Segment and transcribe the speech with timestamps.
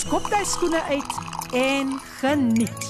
[0.00, 1.16] skop jy skoene uit
[1.52, 2.86] en geniet.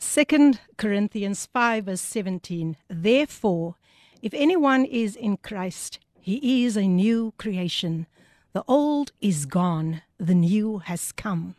[0.00, 3.74] 2 Corinthians 5 verse 17 Therefore
[4.20, 8.06] if anyone is in Christ he is a new creation
[8.52, 11.54] the old is gone the new has come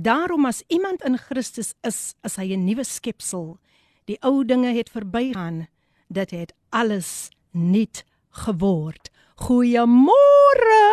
[0.00, 3.58] Daarom as iemand in Christus is, is hy 'n nuwe skepsel.
[4.06, 5.66] Die ou dinge het verbygaan.
[6.08, 9.10] Dit het alles nuut geword.
[9.40, 10.84] Goeiemôre.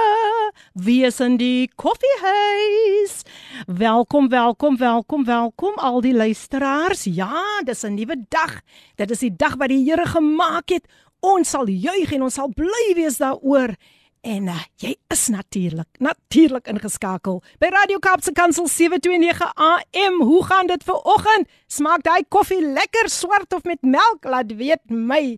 [0.73, 3.21] Wie is in die koffiehuis?
[3.65, 7.03] Welkom, welkom, welkom, welkom al die luisteraars.
[7.03, 8.61] Ja, dis 'n nuwe dag.
[8.95, 10.87] Dit is die dag wat die Here gemaak het.
[11.19, 13.75] Ons sal juig en ons sal bly wees daaroor.
[14.21, 20.21] En uh, jy is natuurlik, natuurlik ingeskakel by Radio Kaapse Kansel 729 AM.
[20.21, 21.49] Hoe gaan dit vir oggend?
[21.67, 24.23] Smaak daai koffie lekker swart of met melk?
[24.23, 25.37] Laat weet my.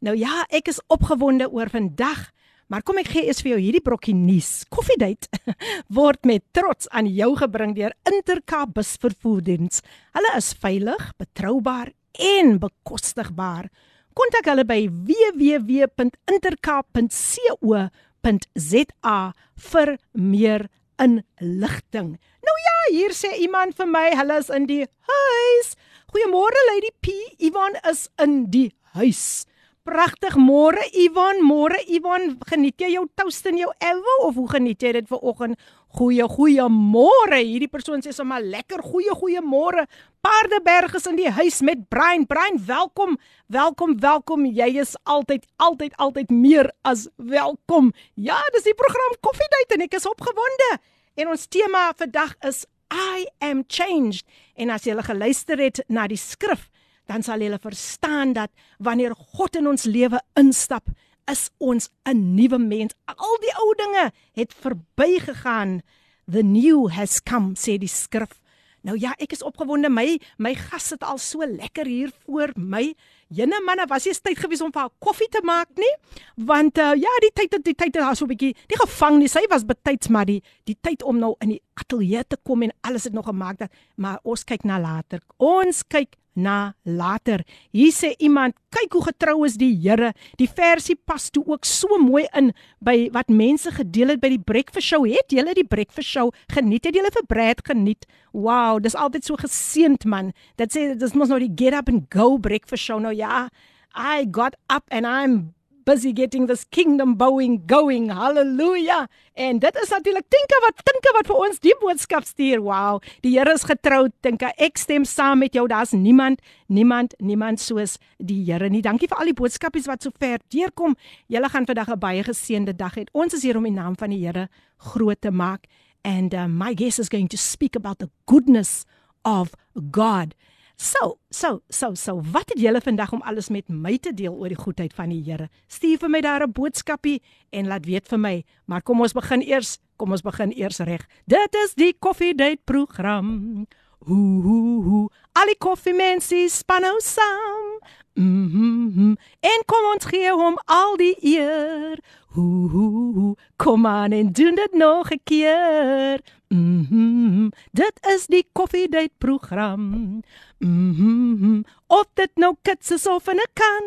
[0.00, 2.30] Nou ja, ek is opgewonde oor vandag.
[2.69, 4.65] Maar kom ek gee eers vir jou hierdie brokkie nuus.
[4.73, 5.29] Koffiedייט
[5.97, 9.81] word met trots aan jou gebring deur Intercape bus vervoerdiens.
[10.17, 13.69] Hulle is veilig, betroubaar en bekostigbaar.
[14.15, 17.89] Kontak hulle by www.intercape.co
[18.25, 19.33] www.za
[19.71, 20.67] vir meer
[21.01, 22.15] inligting.
[22.45, 25.73] Nou ja, hier sê iemand vir my, hulle is in die huis.
[26.13, 27.15] Goeiemôre Lady P.
[27.43, 29.45] Ivan is in die huis.
[29.85, 34.81] Pragtig môre Ivan, môre Ivan, geniet jy jou toast en jou elwe of hoe geniet
[34.81, 35.59] jy dit vir oggend?
[35.93, 37.37] Goeie goeie môre.
[37.37, 39.85] Hierdie persoon sê sommer lekker goeie goeie môre.
[40.25, 42.25] Paardeberg is in die huis met Brian.
[42.25, 43.19] Brian, welkom.
[43.45, 44.47] Welkom, welkom.
[44.49, 47.93] Jy is altyd altyd altyd meer as welkom.
[48.17, 50.71] Ja, dis die program Koffiedייט en ek is opgewonde.
[51.13, 54.25] En ons tema vandag is I am changed.
[54.57, 56.71] En as jy geluister het na die skrif,
[57.10, 60.92] dan sal jy verstaan dat wanneer God in ons lewe instap,
[61.30, 62.94] is ons 'n nuwe mens.
[63.06, 65.82] Al die ou dinge het verbygegaan.
[66.30, 68.40] The new has come, sê die skrif.
[68.82, 69.90] Nou ja, ek is opgewonde.
[69.90, 72.94] My my gas sit al so lekker hier voor my.
[73.28, 75.94] Jene manne, was jy tyd gewees om vir haar koffie te maak nie?
[76.36, 79.28] Want uh, ja, die tyd die tyd het haar so 'n bietjie nie gevang nie.
[79.28, 82.72] Sy was betyds maar die die tyd om nou in die ateljee te kom en
[82.80, 85.20] alles het nog gemaak dat maar ons kyk na later.
[85.36, 87.42] Ons kyk na later.
[87.72, 90.12] Hier sê iemand, kyk hoe getrou is die Here.
[90.38, 94.42] Die versie pas toe ook so mooi in by wat mense gedeel het by die
[94.42, 95.04] breakfast show.
[95.08, 96.86] Het julle die breakfast show geniet?
[96.86, 98.06] Het julle vir Brad geniet?
[98.32, 100.32] Wow, dis altyd so geseend man.
[100.60, 103.48] Dit sê dis mos nou die get up and go breakfast show nou ja.
[103.94, 105.54] I got up and I'm
[105.90, 108.10] busy getting this kingdom bowing going.
[108.10, 109.08] Hallelujah.
[109.34, 112.62] En dit is natuurlik Tinka wat Tinka wat vir ons die boodskap stuur.
[112.62, 113.00] Wow.
[113.24, 114.52] Die Here is getrou, Tinka.
[114.54, 115.66] Ek stem saam met jou.
[115.66, 118.84] Daar's niemand, niemand, niemand soos die Here nie.
[118.86, 120.94] Dankie vir al die boodskapies wat so ver deurkom.
[121.26, 123.04] Julle gaan vandag 'n baie geseënde dag hê.
[123.12, 125.66] Ons is hier om die naam van die Here groot te maak.
[126.04, 128.86] And uh, my guest is going to speak about the goodness
[129.24, 129.50] of
[129.90, 130.34] God.
[130.80, 134.48] So, so, so, so, wat het julle vandag om alles met my te deel oor
[134.48, 135.50] die goedheid van die Here?
[135.68, 137.20] Stuur vir my daar 'n boodskapie
[137.52, 138.44] en laat weet vir my.
[138.64, 141.06] Maar kom ons begin eers, kom ons begin eers reg.
[141.26, 143.66] Dit is die Coffee Date program.
[144.06, 145.08] Hoo hoo hoo.
[145.32, 147.80] Al die koffiemense span nou saam.
[148.14, 152.00] Mm en kom ons gee hom al die eer.
[152.30, 153.34] Hoo hoo hoo.
[153.56, 156.20] Kom aan en doen dit nog 'n keer.
[156.48, 156.94] Mhm.
[156.94, 160.20] Mm dit is die Coffee Date program.
[160.58, 161.60] Mhm.
[161.86, 163.84] Of dit nou kits is of 'n kan.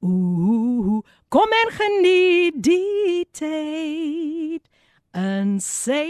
[0.00, 4.60] Ooh, kom en geniet die tyd.
[5.10, 6.06] En sê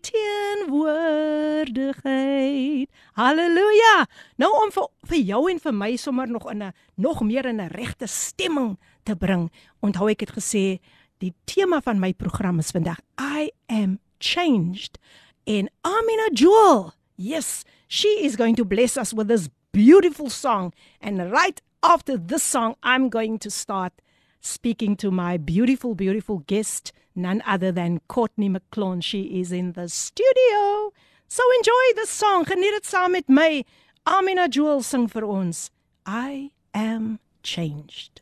[0.00, 2.88] teenwoordigheid.
[3.12, 4.06] Halleluja.
[4.36, 7.60] Nou om vir, vir jou en vir my sommer nog in 'n nog meer in
[7.60, 9.50] 'n regte stemming te bring.
[9.80, 10.78] Onthou ek het gesê
[11.20, 14.98] die tema van my program is vandag I am changed.
[15.44, 16.92] En Amina Jewel.
[17.16, 20.72] Yes, she is going to bless us with this beautiful song.
[21.00, 23.92] And right after this song, I'm going to start
[24.40, 29.02] speaking to my beautiful, beautiful guest, none other than Courtney McClone.
[29.02, 30.92] She is in the studio.
[31.28, 32.44] So enjoy this song.
[32.44, 33.64] Geniet dit saam met my.
[34.06, 35.70] Amina Jewel sing vir ons.
[36.06, 38.19] I am changed.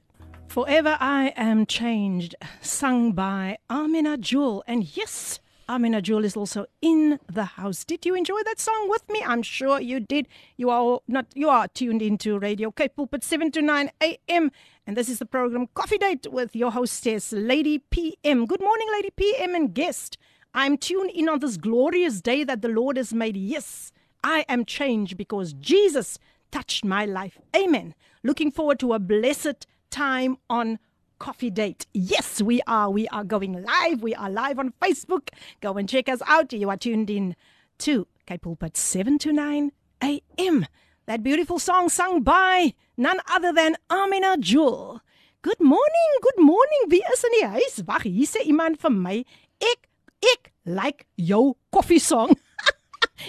[0.48, 4.64] Forever I Am Changed, sung by Amina Jewel.
[4.66, 7.84] And yes, Amina Jewel is also in the house.
[7.84, 9.22] Did you enjoy that song with me?
[9.24, 10.26] I'm sure you did.
[10.56, 14.50] You are not you are tuned into Radio Cape Pulpit 7 to 9 a.m.
[14.86, 18.46] And this is the program Coffee Date with your hostess, Lady PM.
[18.46, 20.16] Good morning, Lady PM and guest.
[20.54, 23.36] I'm tuned in on this glorious day that the Lord has made.
[23.36, 23.92] Yes,
[24.24, 26.18] I am changed because Jesus
[26.50, 27.38] touched my life.
[27.54, 27.94] Amen.
[28.24, 30.78] Looking forward to a blessed time on
[31.18, 31.86] Coffee Date.
[31.92, 32.90] Yes, we are.
[32.90, 34.02] We are going live.
[34.02, 35.30] We are live on Facebook.
[35.60, 36.52] Go and check us out.
[36.52, 37.34] You are tuned in
[37.78, 40.66] to Cape Pulpit 7 to 9 a.m.
[41.06, 45.00] That beautiful song sung by none other than Amina Jewel.
[45.42, 46.80] Good morning, good morning.
[46.88, 47.82] Wie is in die huis?
[47.86, 49.24] Wag, hier sê iemand vir my.
[49.62, 49.88] Ek
[50.20, 52.34] ek like jou koffiesong.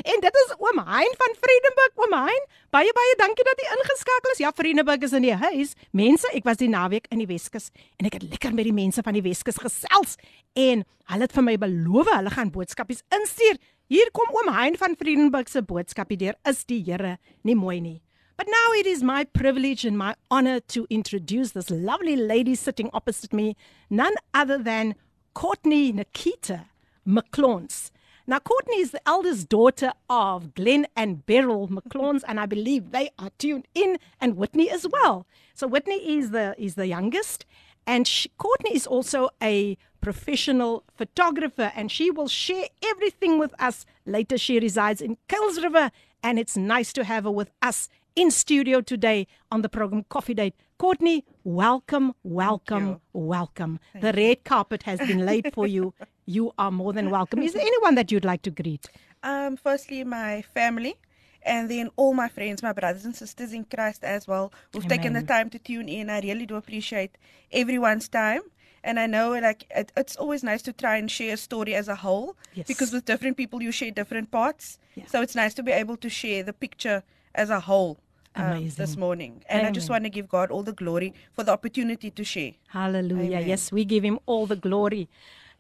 [0.04, 2.46] En dit is oom Hein van Vredenburg, oom Hein.
[2.70, 4.42] Baie baie dankie dat jy ingeskakel is.
[4.44, 5.74] Ja, Vredenburg is in die huis.
[5.92, 9.04] Mense, ek was die naweek in die Weskus en ek het lekker met die mense
[9.06, 10.18] van die Weskus gesels
[10.60, 13.58] en hulle het vir my beloof hulle gaan boodskapies instuur.
[13.90, 16.38] Hier kom oom Hein van Vredenburg se boodskapie deur.
[16.46, 18.00] Is die Here nie mooi nie?
[18.38, 22.90] But now it is my privilege and my honor to introduce this lovely lady sitting
[22.94, 23.58] opposite me,
[23.90, 24.96] none other than
[25.34, 26.68] Courtney Nikita
[27.06, 27.92] McClons.
[28.30, 33.10] Now, Courtney is the eldest daughter of Glenn and Beryl Maclons, and I believe they
[33.18, 35.26] are tuned in, and Whitney as well.
[35.56, 37.48] So Whitney is the is the youngest,
[37.88, 43.84] and she, Courtney is also a professional photographer, and she will share everything with us
[44.06, 44.38] later.
[44.38, 45.90] She resides in Kuils River,
[46.22, 50.36] and it's nice to have her with us in studio today on the program Coffee
[50.36, 50.54] Date.
[50.80, 53.82] Courtney, welcome, welcome, welcome.
[53.92, 55.94] Thank the red carpet has been laid for you.
[56.26, 57.42] You are more than welcome.
[57.42, 58.88] Is there anyone that you'd like to greet?
[59.24, 60.96] Um, firstly, my family,
[61.42, 65.14] and then all my friends, my brothers and sisters in Christ as well, who've taken
[65.14, 66.08] the time to tune in.
[66.08, 67.18] I really do appreciate
[67.52, 68.42] everyone's time.
[68.84, 71.88] And I know, like, it, it's always nice to try and share a story as
[71.88, 72.68] a whole, Yes.
[72.68, 74.78] because with different people you share different parts.
[74.94, 75.08] Yeah.
[75.08, 77.02] So it's nice to be able to share the picture
[77.34, 77.98] as a whole
[78.36, 79.44] um, this morning.
[79.50, 82.54] And I just want to give God all the glory for the opportunity to share.
[82.68, 83.38] Hallelujah.
[83.38, 83.48] Amen.
[83.48, 85.10] Yes, we give him all the glory.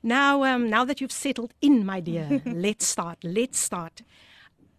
[0.02, 3.18] Now, um, now that you've settled in, my dear, let's start.
[3.24, 4.02] Let's start.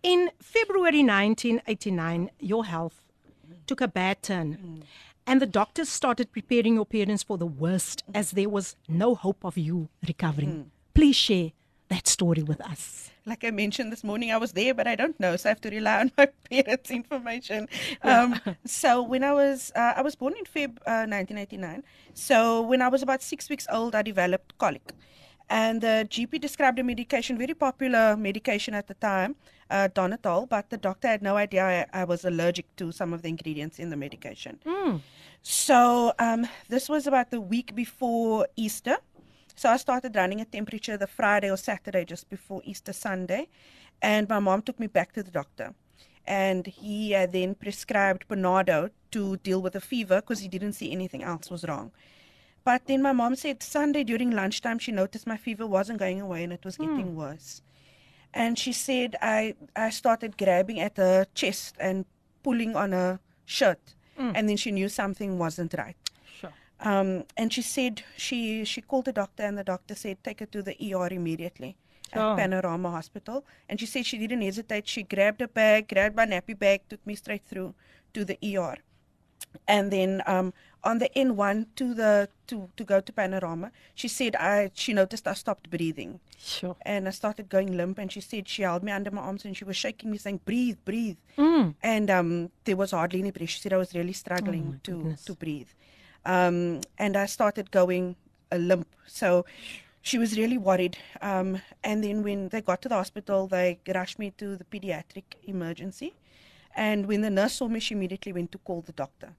[0.03, 3.03] In February 1989, your health
[3.67, 4.83] took a bad turn,
[5.27, 9.45] and the doctors started preparing your parents for the worst as there was no hope
[9.45, 10.71] of you recovering.
[10.95, 11.53] Please share
[11.89, 13.10] that story with us.
[13.27, 15.61] Like I mentioned this morning, I was there, but I don't know, so I have
[15.63, 17.69] to rely on my parents' information.
[18.03, 21.83] Um, so when I was, uh, I was born in Feb uh, 1989.
[22.15, 24.93] So when I was about six weeks old, I developed colic,
[25.49, 29.37] and the GP described a medication, very popular medication at the time,
[29.71, 33.23] uh, Donnatal, but the doctor had no idea I, I was allergic to some of
[33.23, 34.59] the ingredients in the medication.
[35.43, 38.99] So um, this was about the week before Easter.
[39.61, 43.49] So I started running a temperature the Friday or Saturday just before Easter Sunday,
[44.01, 45.75] and my mom took me back to the doctor,
[46.27, 50.91] and he uh, then prescribed Panado to deal with the fever because he didn't see
[50.91, 51.93] anything else was wrong.
[52.65, 56.43] But then my mom said Sunday during lunchtime she noticed my fever wasn't going away
[56.43, 57.61] and it was getting worse.
[58.33, 62.07] And she said I I started grabbing at her chest and
[62.43, 66.10] pulling on her shirt, and then she knew something wasn't right.
[66.83, 70.47] Um, and she said she she called the doctor, and the doctor said take her
[70.47, 71.77] to the ER immediately
[72.13, 72.33] Sure.
[72.33, 73.45] at Panorama Hospital.
[73.69, 74.89] And she said she didn't hesitate.
[74.89, 77.75] She grabbed a bag, grabbed my nappy bag, took me straight through
[78.15, 78.77] to the ER.
[79.69, 80.53] And then um,
[80.85, 85.27] on the N1 to the to to go to Panorama, she said I she noticed
[85.29, 86.77] I stopped breathing Sure.
[86.83, 87.99] and I started going limp.
[87.99, 90.41] And she said she held me under my arms and she was shaking me, saying,
[90.45, 91.75] "Breathe, breathe." Mm.
[91.83, 93.51] And um, there was hardly any breath.
[93.51, 95.25] She said I was really struggling Oh to goodness.
[95.27, 95.69] to breathe.
[96.25, 98.17] Um, and I started going
[98.51, 98.89] a limp.
[99.07, 99.45] So
[100.03, 100.97] she was really worried.
[101.21, 105.25] Um, and then when they got to the hospital, they rushed me to the pediatric
[105.45, 106.15] emergency.
[106.77, 109.35] And when the nurse saw me, she immediately went to call the doctor.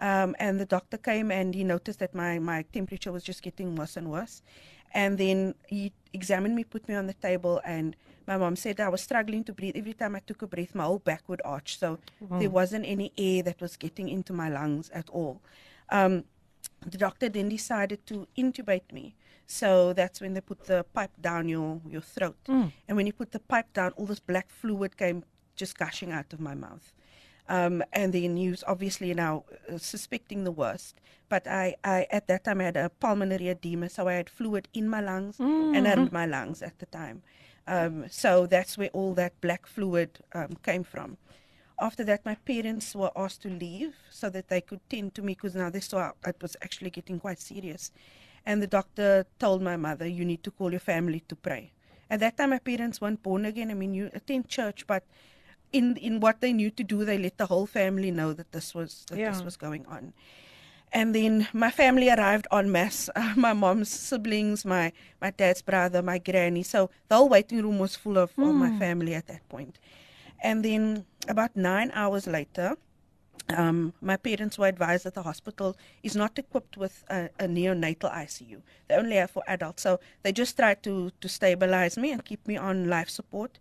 [0.00, 3.76] Um, and the doctor came and he noticed that my, my temperature was just getting
[3.76, 4.42] worse and worse.
[4.92, 7.94] And then he examined me, put me on the table, and
[8.26, 9.76] my mom said I was struggling to breathe.
[9.76, 11.78] Every time I took a breath, my whole back would arch.
[11.78, 11.98] So
[12.40, 15.40] there wasn't any air that was getting into my lungs at all.
[15.90, 16.24] Um,
[16.86, 19.14] the doctor then decided to intubate me.
[19.46, 22.36] So that's when they put the pipe down your, your throat.
[22.48, 22.72] Mm.
[22.86, 25.24] And when you put the pipe down, all this black fluid came
[25.56, 26.92] just gushing out of my mouth.
[27.48, 31.00] Um, and then he was obviously now uh, suspecting the worst.
[31.28, 34.68] But I, I, at that time, I had a pulmonary edema, so I had fluid
[34.72, 35.40] in my lungs
[35.74, 37.22] and in my lungs at the time.
[37.66, 41.18] Um, so that's where all that black fluid um, came from.
[41.80, 45.34] After that, my parents were asked to leave so that they could tend to me
[45.34, 47.90] because now they saw it was actually getting quite serious.
[48.46, 51.72] And the doctor told my mother, You need to call your family to pray.
[52.10, 53.70] At that time, my parents weren't born again.
[53.70, 55.04] I mean, you attend church, but
[55.72, 58.74] in in what they knew to do, they let the whole family know that this
[58.74, 60.12] was that this was going on.
[60.92, 63.08] And then my family arrived en masse.
[63.14, 66.64] Uh, my mom's siblings, my my dad's brother, my granny.
[66.64, 69.78] So the whole waiting room was full of, all my family at that point.
[70.42, 72.76] And then about nine hours later,
[73.48, 78.12] um, my parents were advised that the hospital is not equipped with a, a neonatal
[78.12, 78.60] ICU.
[78.88, 79.82] They only have for adults.
[79.82, 83.58] So they just tried to, to stabilize me and keep me on life support.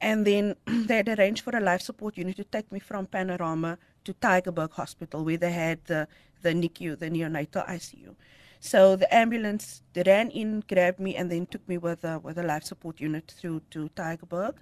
[0.00, 3.78] And then they had arranged for a life support unit to take me from Panorama
[4.04, 6.06] to Tygerberg Hospital, where they had the,
[6.42, 8.14] the NICU, the neonatal ICU.
[8.60, 12.42] So the ambulance ran in, grabbed me, and then took me with a, with a
[12.42, 14.54] life support unit through to Tygerberg.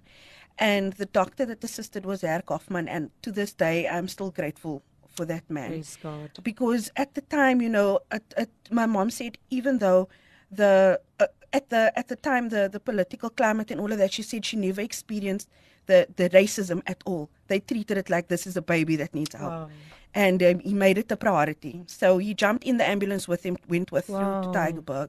[0.59, 4.83] And the doctor that assisted was Herr Kaufman, and to this day, I'm still grateful
[5.13, 6.31] for that man Praise God.
[6.43, 10.09] because at the time, you know, at, at, my mom said even though
[10.51, 14.13] the uh, at the at the time the the political climate and all of that,
[14.13, 15.49] she said she never experienced
[15.87, 17.29] the the racism at all.
[17.49, 19.51] They treated it like this is a baby that needs help.
[19.53, 19.69] Wow.
[20.15, 21.83] And um, he made it a priority.
[21.87, 24.43] So he jumped in the ambulance with him, went with Wow.
[24.43, 25.09] through to Tygerberg,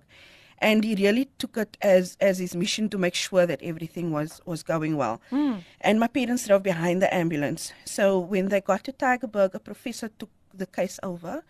[0.70, 4.42] and he really took it as as his mission to make sure that everything was
[4.52, 5.16] was going well.
[5.90, 7.74] And my parents drove behind the ambulance.
[7.86, 10.32] So when they got to Tygerberg, a professor took
[10.64, 11.44] the case over.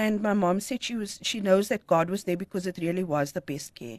[0.00, 3.04] And my mom said she was she knows that God was there because it really
[3.04, 3.98] was the best care.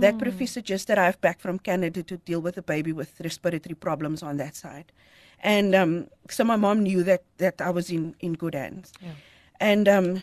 [0.00, 4.22] That professor just arrived back from Canada to deal with a baby with respiratory problems
[4.22, 4.92] on that side.
[5.54, 5.92] And um,
[6.28, 8.92] so my mom knew that that I was in in good hands.
[9.00, 9.16] Yeah.
[9.70, 10.22] And um,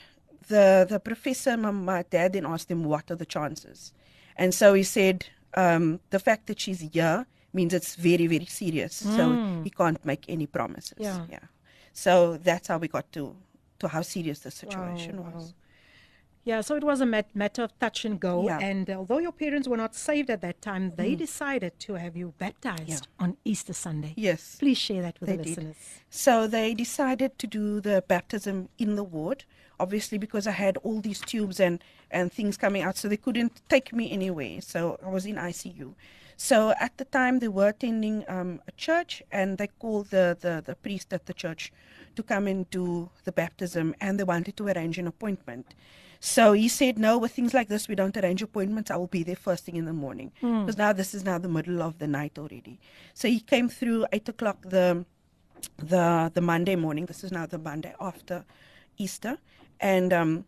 [0.49, 3.93] the the professor, my, my dad, then asked him what are the chances,
[4.41, 5.17] and so he said
[5.63, 8.93] um, the fact that she's here means it's very very serious.
[9.17, 9.23] So
[9.65, 10.97] he can't make any promises.
[10.99, 11.25] Yeah.
[11.35, 11.45] yeah.
[11.93, 13.23] So that's how we got to
[13.79, 15.35] to how serious the situation Wow, wow.
[15.35, 15.53] was.
[16.45, 18.45] Yeah, so it was a mat- matter of touch and go.
[18.45, 18.59] Yeah.
[18.59, 18.63] Mm.
[18.71, 22.33] And although your parents were not saved at that time, they decided to have you
[22.37, 23.23] baptized Yeah.
[23.23, 24.13] on Easter Sunday.
[24.15, 24.55] Yes.
[24.59, 25.49] Please share that with They the did.
[25.57, 25.75] listeners.
[26.09, 29.43] So they decided to do the baptism in the ward,
[29.79, 33.61] obviously because I had all these tubes and, and things coming out, so they couldn't
[33.69, 34.61] take me anywhere.
[34.61, 35.93] So I was in ICU.
[36.37, 40.63] So at the time they were attending um, a church and they called the, the,
[40.65, 41.73] the priest at the church
[42.15, 45.75] to come and do the baptism and they wanted to arrange an appointment.
[46.21, 48.89] So he said, no, with things like this, we don't arrange appointments.
[48.91, 50.31] I will be there first thing in the morning.
[50.61, 52.79] Because now this is now the middle of the night already.
[53.13, 55.05] So he came through 8 o'clock the
[55.77, 57.05] the the Monday morning.
[57.05, 58.45] This is now the Monday after
[58.97, 59.37] Easter,
[59.79, 60.45] and um,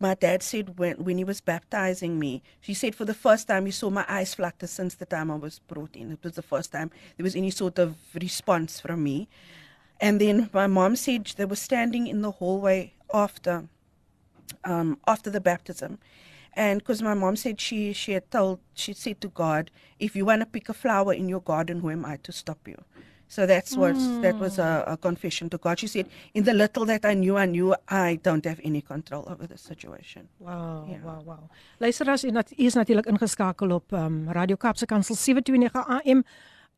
[0.00, 3.66] my dad said when when he was baptizing me, she said for the first time
[3.66, 6.12] he saw my eyes flutter since the time I was brought in.
[6.12, 9.28] It was the first time there was any sort of response from me,
[10.00, 13.68] and then my mom said they were standing in the hallway after
[14.64, 15.98] um, after the baptism.
[16.56, 20.24] And because my mom said she, she had told, she said to God, if you
[20.24, 22.80] want to pick a flower in your garden, who am I to stop you?
[23.31, 25.77] So that's what, that was a, a confession to God.
[25.79, 29.23] She said, in the little that I knew, I knew I don't have any control
[29.29, 30.27] over the situation.
[30.39, 30.97] Wow, Ja.
[31.03, 31.49] wow, wow.
[31.77, 36.23] Luisteraars, u nat- u is natuurlik ingeskakel op um, Radio Kaapse Kansel 729 AM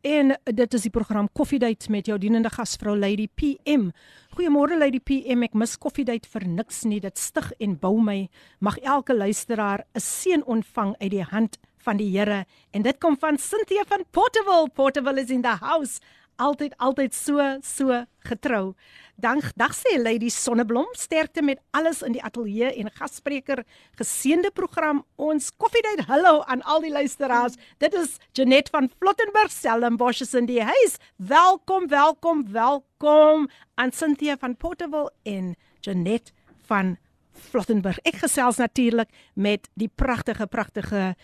[0.02, 3.90] en dit is die program Koffiedייט met jou dienende gasvrou Lady PM.
[4.36, 7.00] Goeiemôre Lady PM, ek mis Koffiedייט vir niks nie.
[7.00, 8.28] Dit stig en bou my.
[8.60, 13.18] Mag elke luisteraar 'n seën ontvang uit die hand van die Here en dit kom
[13.18, 14.70] van Cynthia van Portable.
[14.74, 16.00] Portable is in the house.
[16.42, 18.74] Altyd altyd so so getrou.
[19.22, 23.62] Dan dag sê Lady Sonneblom, sterkte met alles in die ateljee en gasspreker.
[24.00, 25.04] Geseënde program.
[25.16, 27.60] Ons koffiedייט hallo aan al die luisteraars.
[27.78, 30.98] Dit is Janet van Flottenburg, Stellenbosch is in die huis.
[31.16, 36.34] Welkom, welkom, welkom aan Cynthia van Portable en Janet
[36.66, 36.98] van
[37.32, 38.00] Flottenburg.
[38.08, 41.16] Ek gesels natuurlik met die pragtige pragtige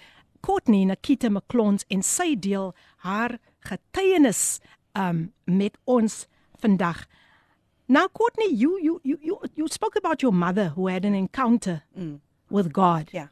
[0.45, 2.73] Courtney Nakita McClons en sy deel
[3.03, 4.59] haar getuienis
[4.94, 6.26] um met ons
[6.60, 7.06] vandag.
[7.88, 11.82] Now Courtney, you you you you, you spoke about your mother who had an encounter
[12.50, 13.08] with God.
[13.12, 13.28] Yeah.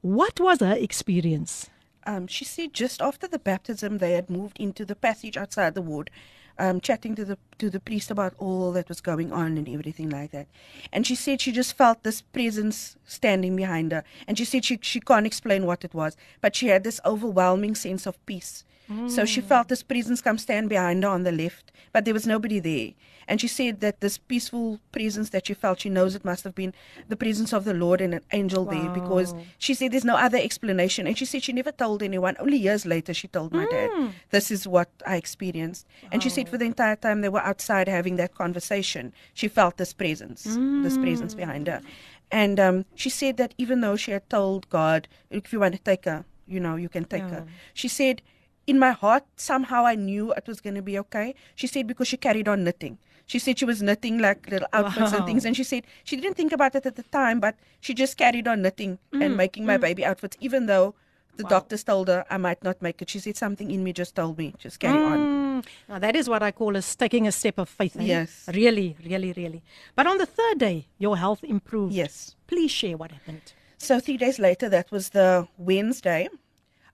[0.00, 1.70] What was her experience?
[2.06, 5.82] Um, she said just after the baptism, they had moved into the passage outside the
[5.82, 6.10] ward,
[6.58, 10.08] um, chatting to the to the priest about all that was going on and everything
[10.10, 10.46] like that.
[10.92, 14.04] And she said she just felt this presence standing behind her.
[14.26, 17.74] And she said she, she can't explain what it was, but she had this overwhelming
[17.74, 18.64] sense of peace.
[19.08, 19.44] So she mm.
[19.44, 22.92] felt this presence come stand behind her on the left, but there was nobody there.
[23.28, 26.54] And she said that this peaceful presence that she felt, she knows it must have
[26.54, 26.72] been
[27.08, 30.38] the presence of the Lord and an angel there because she said there's no other
[30.38, 31.06] explanation.
[31.06, 32.36] And she said she never told anyone.
[32.40, 34.12] Only years later, she told my dad, mm.
[34.30, 35.86] this is what I experienced.
[36.10, 36.52] And she said oh.
[36.52, 40.96] for the entire time they were outside having that conversation, she felt this presence, this
[40.96, 41.38] presence mm.
[41.38, 41.82] behind her.
[42.30, 45.80] And um, she said that even though she had told God, if you want to
[45.82, 47.46] take her, you know, you can take her.
[47.74, 48.22] She said,
[48.72, 51.28] in my heart, somehow I knew it was going to be okay.
[51.60, 52.98] She said because she carried on knitting.
[53.32, 55.44] She said she was knitting like little outfits and things.
[55.46, 58.46] And she said she didn't think about it at the time, but she just carried
[58.52, 60.94] on knitting and making my baby outfits, even though
[61.36, 63.08] the doctors told her I might not make it.
[63.10, 65.18] She said something in me just told me, just carry on.
[65.18, 67.96] Mm, now that is what I call as taking a step of faith.
[68.00, 68.04] eh?
[68.14, 68.48] Yes.
[68.62, 69.62] Really, really, really.
[69.94, 71.92] But on the third day, your health improved.
[71.94, 72.34] Yes.
[72.46, 73.46] Please share what happened.
[73.76, 76.28] So three days later, that was the Wednesday,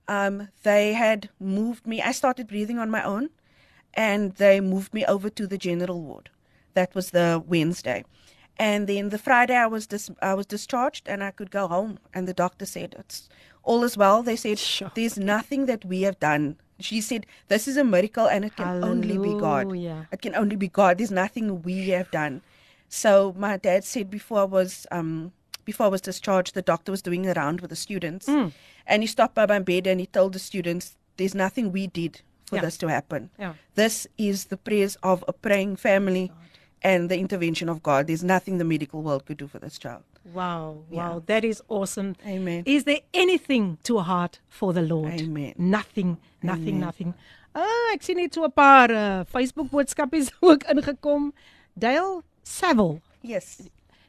[0.07, 2.01] um, they had moved me.
[2.01, 3.29] I started breathing on my own,
[3.93, 6.29] and they moved me over to the general ward.
[6.73, 8.03] That was the Wednesday,
[8.57, 11.99] and then the Friday I was dis- I was discharged and I could go home.
[12.13, 13.29] And the doctor said it's
[13.63, 14.23] all is well.
[14.23, 14.91] They said Sure.
[14.95, 16.57] there's nothing that we have done.
[16.79, 19.67] She said this is a miracle and it can only be God.
[20.11, 20.97] It can only be God.
[20.97, 22.41] There's nothing we have done.
[22.89, 25.31] So my dad said before I was um
[25.65, 28.51] before I was discharged, the doctor was doing a round with the students, Mm.
[28.87, 32.21] and he stopped by my bed and he told the students, "There's nothing we did
[32.45, 32.61] for Yeah.
[32.65, 33.29] this to happen.
[33.39, 33.53] Yeah.
[33.75, 36.31] This is the prayers of a praying family."
[36.83, 38.05] And the intervention of God.
[38.05, 40.03] There's nothing the medical world could do for this child.
[40.33, 40.97] Wow, Yeah.
[41.09, 42.15] wow, that is awesome.
[42.23, 42.61] Amen.
[42.67, 45.19] Is there anything too hard for the Lord?
[45.19, 45.53] Amen.
[45.57, 46.79] Nothing, nothing, Amen.
[46.79, 47.13] nothing.
[47.55, 51.33] Ah, ek sien net so 'n paar uh, Facebook boodskapies ook ingekom.
[51.75, 53.63] Dale Saville Yes.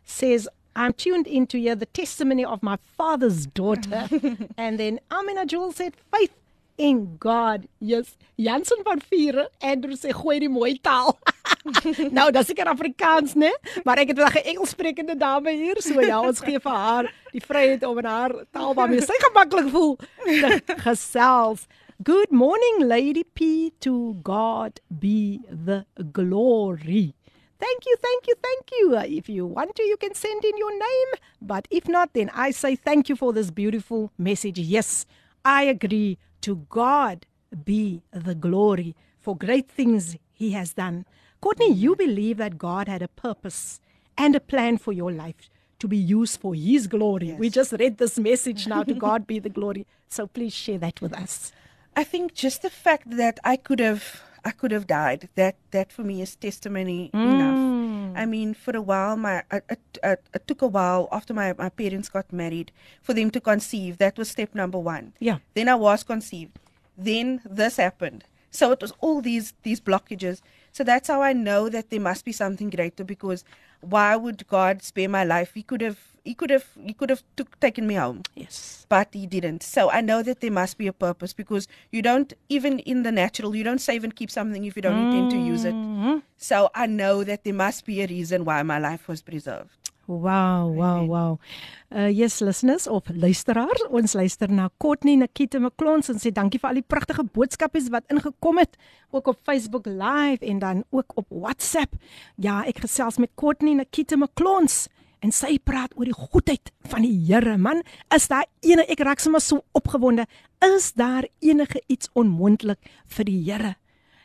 [0.05, 4.09] says, I'm tuned in to hear the testimony of my father's daughter.
[4.57, 6.35] and then Amina Jewel said, faith
[6.77, 7.67] in God.
[7.81, 8.17] Yes.
[8.37, 11.17] Jansen van Vieren, Andrew sê gooi die mooi taal.
[12.19, 13.51] nou, dis seker Afrikaans, né?
[13.89, 17.41] Maar ek het vandag 'n Engelssprekende dame hier, so ja, ons gee vir haar die
[17.41, 21.67] vryheid om in haar taal waarmee sy gemaklik voel te gesels.
[22.05, 23.73] Good morning, Lady P.
[23.81, 27.16] To God be the glory.
[27.59, 28.97] Thank you, thank you, thank you.
[28.97, 31.09] Uh, if you want to, you can send in your name.
[31.41, 34.59] But if not, then I say thank you for this beautiful message.
[34.59, 35.07] Yes,
[35.45, 36.19] I agree.
[36.43, 37.27] To God
[37.65, 41.07] be the glory for great things He has done.
[41.41, 43.81] Courtney, you believe that God had a purpose
[44.17, 47.35] and a plan for your life to be used for His glory.
[47.39, 49.87] We just read this message now to God be the glory.
[50.09, 51.53] So please share that with us.
[51.97, 55.93] I think just the fact that I could have I could have died that that
[55.93, 57.57] for me is testimony enough.
[57.59, 58.13] Mm.
[58.23, 62.33] I mean, for a while, my it took a while after my my parents got
[62.33, 62.71] married
[63.03, 63.99] for them to conceive.
[63.99, 65.13] That was step number one.
[65.19, 65.39] Yeah.
[65.55, 66.61] Then I was conceived.
[66.97, 68.25] Then this happened.
[68.53, 70.43] So it was all these these blockages.
[70.77, 73.47] So that's how I know that there must be something greater because
[73.81, 75.55] why would God spare my life?
[75.55, 78.85] He could have he could have he could have took, taken me home Yes.
[78.91, 79.63] but he didn't.
[79.63, 83.11] So I know that there must be a purpose because you don't, even in the
[83.11, 85.75] natural, you don't save and keep something if you don't intend to use it.
[85.75, 86.19] Mm-hmm.
[86.37, 89.79] So I know that there must be a reason why my life was preserved.
[90.07, 91.39] Wow, wow, wow.
[91.87, 96.73] Uh yes listeners of luisteraars, ons luister na Courtney Nikita McClons en sê dankie vir
[96.73, 98.75] al die pragtige boodskapies wat ingekom het
[99.15, 101.95] ook op Facebook Live en dan ook op WhatsApp.
[102.43, 104.89] Ja, ek gesels met Courtney Nikita McClons
[105.23, 107.55] en sy praat oor die goedheid van die Here.
[107.55, 110.27] Man, is daar enige ek raak sommer so opgewonde.
[110.75, 112.83] Is daar enige iets onmoontlik
[113.15, 113.77] vir die Here?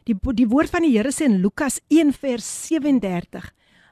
[0.09, 3.51] Die die woord van die Here sê in Lukas 1 vers 37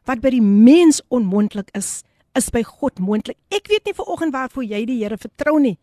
[0.09, 1.99] wat by die mens onmoontlik is,
[2.39, 3.37] is by God moontlik.
[3.51, 5.77] Ek weet nie vanoggend waarvoor jy die Here vertrou nie,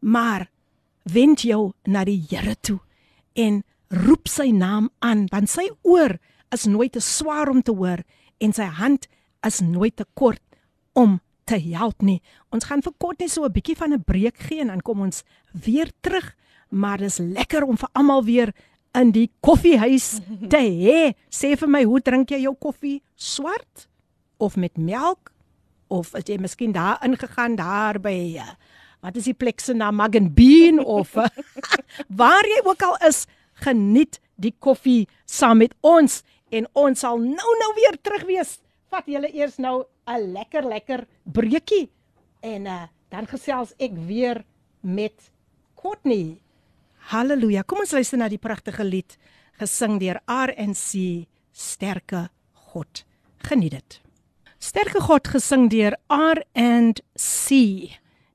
[0.00, 0.48] maar
[1.08, 2.80] wend jou na die Here toe
[3.38, 3.62] en
[3.92, 6.18] roep sy naam aan, want sy oor
[6.52, 8.02] is nooit te swaar om te hoor
[8.42, 9.08] en sy hand
[9.46, 10.42] is nooit te kort
[10.98, 12.20] om te help nie.
[12.54, 15.00] Ons gaan vir kort net so 'n bietjie van 'n breek gee en dan kom
[15.00, 16.34] ons weer terug,
[16.70, 18.54] maar dis lekker om vir almal weer
[18.94, 21.14] in die koffiehuis te hê.
[21.30, 23.02] Sê vir my, hoe drink jy jou koffie?
[23.16, 23.88] Swart
[24.38, 25.31] of met melk?
[25.92, 28.54] Of as jy miskien daar ingegaan daar by uh,
[29.04, 31.28] wat is die plek se naam Mug and Bean of uh,
[32.22, 33.26] waar jy ook al is,
[33.64, 38.56] geniet die koffie saam met ons en ons sal nou nou weer terug wees.
[38.92, 41.90] Vat julle eers nou 'n lekker lekker breekie
[42.42, 44.44] en uh, dan gesels ek weer
[44.80, 45.30] met
[45.76, 46.40] Courtney.
[47.10, 47.62] Halleluja.
[47.62, 49.18] Kom ons luister na die pragtige lied
[49.58, 52.28] gesing deur RNC sterke
[52.72, 53.04] God.
[53.42, 54.00] Geniet dit.
[54.62, 57.56] Sterke God gesing deur R&C.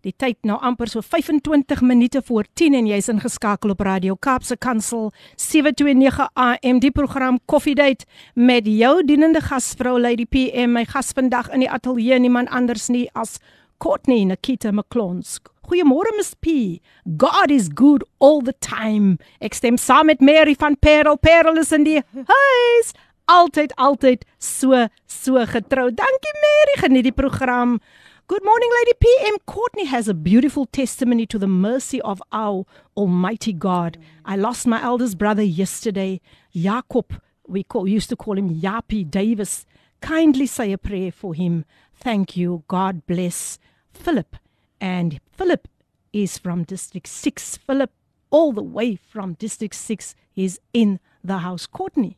[0.03, 4.57] Die tyd nou amper so 25 minute voor 10 en jy's ingeskakel op Radio Kaapse
[4.59, 8.03] Kansel 729 AM die program Coffee Date
[8.35, 13.07] met jou dienende gasvrou Lady PM my gas vandag in die ateljee niemand anders nie
[13.15, 13.37] as
[13.79, 15.39] Courtney Nikita McClons.
[15.63, 16.81] Goeiemôre Miss P.
[17.15, 19.15] God is good all the time.
[19.39, 21.15] Ek stem saam met Mary van Parel.
[21.15, 22.95] Parel is in die huis.
[23.27, 25.89] Altyd altyd so so getrou.
[25.91, 27.81] Dankie Mary, geniet die program.
[28.29, 29.37] Good morning Lady PM.
[29.45, 33.97] Courtney has a beautiful testimony to the mercy of our almighty God.
[34.23, 36.21] I lost my eldest brother yesterday,
[36.53, 37.19] Jacob.
[37.45, 39.65] We call used to call him Yapi Davis.
[39.99, 41.65] Kindly say a prayer for him.
[41.93, 42.63] Thank you.
[42.69, 43.59] God bless
[43.93, 44.37] Philip.
[44.79, 45.67] And Philip
[46.13, 47.57] is from District 6.
[47.57, 47.91] Philip,
[48.29, 51.65] all the way from District 6, is in the house.
[51.65, 52.17] Courtney,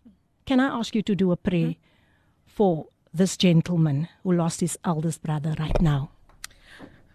[0.50, 1.82] can I ask you to do a prayer hmm?
[2.48, 6.10] for this gentleman who lost his eldest brother right now?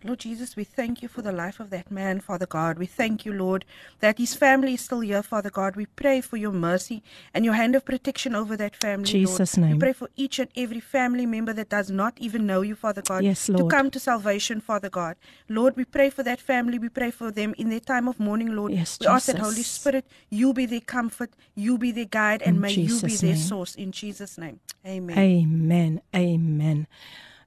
[0.06, 2.78] Lord Jesus, we thank you for the life of that man, Father God.
[2.78, 3.64] We thank you, Lord,
[4.00, 5.76] that his family is still here, Father God.
[5.76, 9.06] We pray for your mercy and your hand of protection over that family.
[9.06, 9.64] Jesus' Lord.
[9.70, 9.76] name.
[9.76, 13.00] We pray for each and every family member that does not even know you, Father
[13.00, 13.70] God, Yes, Lord.
[13.70, 15.16] to come to salvation, Father God.
[15.48, 16.78] Lord, we pray for that family.
[16.78, 18.72] We pray for them in their time of mourning, Lord.
[18.72, 22.56] Yes, we ask that Holy Spirit, you be their comfort, you be their guide, and
[22.56, 23.42] In may you be Jesus' their name.
[23.42, 23.74] source.
[23.74, 24.60] In Jesus' name.
[24.86, 25.16] Amen.
[25.18, 26.00] Amen.
[26.14, 26.86] Amen.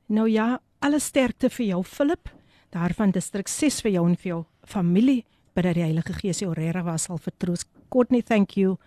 [0.08, 2.30] Nou ja, alle sterkte vir jou Philip,
[2.70, 5.26] daar van distrik 6 vir jou en vir jou familie,
[5.56, 6.54] bid dat die Heilige Gees jou
[6.84, 7.66] was sal vertroos.
[7.90, 8.78] Courtney, thank you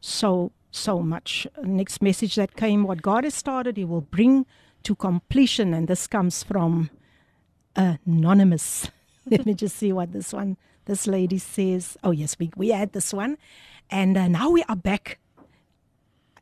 [0.00, 1.46] so so much.
[1.62, 4.46] Next message that came what God has started, he will bring
[4.82, 6.90] to completion and this comes from
[7.74, 8.90] anonymous.
[9.30, 11.96] Let me just see what this one this lady says.
[12.02, 13.36] Oh yes, we we had this one.
[13.90, 15.18] And uh, now we are back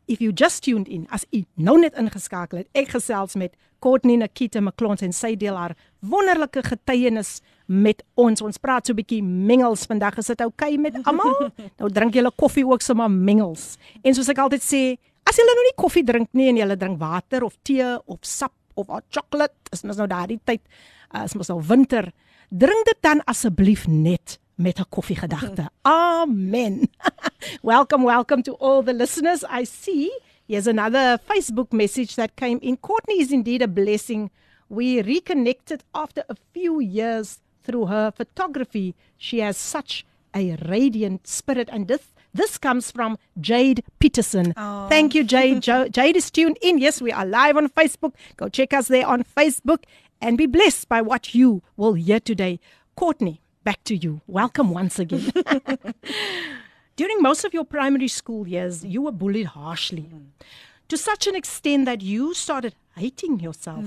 [0.06, 4.16] If you just tuned in, as u nou net ingeskakel het, ek gesels met Courtney
[4.16, 5.74] Nikita McClons en sy deel haar
[6.06, 8.42] wonderlike getuienis met ons.
[8.42, 10.18] Ons praat so 'n bietjie mengels vandag.
[10.18, 11.50] Is dit oukei okay met almal?
[11.80, 13.76] nou drink julle koffie ook sommer mengels.
[14.02, 16.98] En soos ek altyd sê, as julle nou nie koffie drink nie en julle drink
[16.98, 20.60] water of tee of sap of hot chocolate, is mos nou daardie tyd,
[21.14, 22.12] uh, is mos nou winter,
[22.50, 25.70] drink dit dan asseblief net met 'n koffiegedagte.
[25.82, 26.88] Amen.
[27.62, 29.44] welcome, welcome to all the listeners.
[29.44, 30.10] I see
[30.48, 32.76] here's another Facebook message that came in.
[32.76, 34.30] Courtney is indeed a blessing.
[34.68, 38.94] We reconnected after a few years through her photography.
[39.16, 44.52] She has such a radiant spirit and this this comes from Jade Peterson.
[44.58, 44.88] Oh.
[44.90, 45.62] Thank you, Jade.
[45.62, 46.76] Jade is tuned in.
[46.78, 48.12] Yes, we are live on Facebook.
[48.36, 49.84] Go check us there on Facebook
[50.20, 52.60] and be blessed by what you will hear today.
[52.94, 54.20] Courtney, back to you.
[54.28, 55.32] Welcome once again.
[57.00, 60.08] During most of your primary school years, you were bullied harshly
[60.88, 63.84] to such an extent that you started hating yourself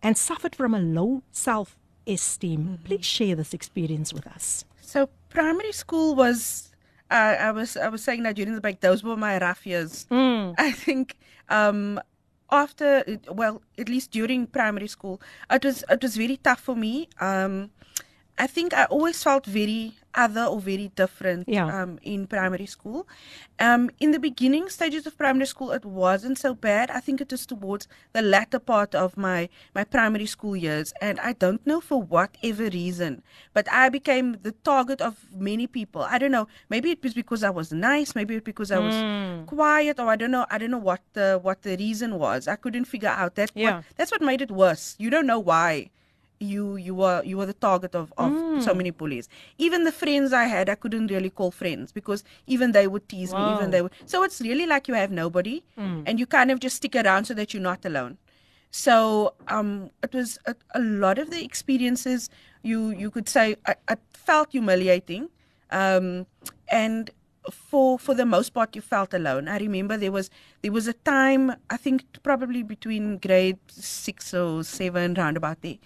[0.00, 2.78] and suffered from a low self esteem.
[2.84, 4.64] Please share this experience with us.
[4.80, 6.70] So primary school was
[7.10, 10.06] uh, I was I was saying that during the break those were my rough years.
[10.66, 11.16] I think
[11.48, 12.00] um
[12.50, 17.08] after well at least during primary school it was it was very tough for me.
[17.20, 17.70] Um
[18.38, 21.66] I think I always felt very other or very different Yeah.
[21.82, 23.06] um, in primary school.
[23.60, 26.90] Um, in the beginning stages of primary school, it wasn't so bad.
[26.90, 30.92] I think it was towards the latter part of my, my primary school years.
[31.02, 33.22] And I don't know for whatever reason,
[33.52, 36.02] but I became the target of many people.
[36.02, 36.48] I don't know.
[36.70, 38.14] Maybe it was because I was nice.
[38.14, 38.94] Maybe it because I was
[39.46, 40.46] quiet, or I don't know.
[40.50, 42.48] I don't know what the what the reason was.
[42.48, 43.50] I couldn't figure out that.
[43.54, 43.76] Yeah.
[43.76, 44.94] What, that's what made it worse.
[44.98, 45.90] You don't know why
[46.38, 49.28] you you were you were the target of, of so many bullies.
[49.58, 53.32] Even the friends I had, I couldn't really call friends because even they would tease
[53.32, 53.40] me.
[53.56, 53.92] Even they would.
[54.06, 55.62] So it's really like you have nobody,
[56.06, 58.18] and you kind of just stick around so that you're not alone.
[58.70, 62.28] So um, it was a, a lot of the experiences.
[62.62, 65.30] You you could say I, I felt humiliating,
[65.70, 66.26] um,
[66.68, 67.10] and
[67.50, 69.48] for for the most part you felt alone.
[69.48, 70.30] I remember there was
[70.62, 75.76] there was a time I think probably between grade six or seven round about there.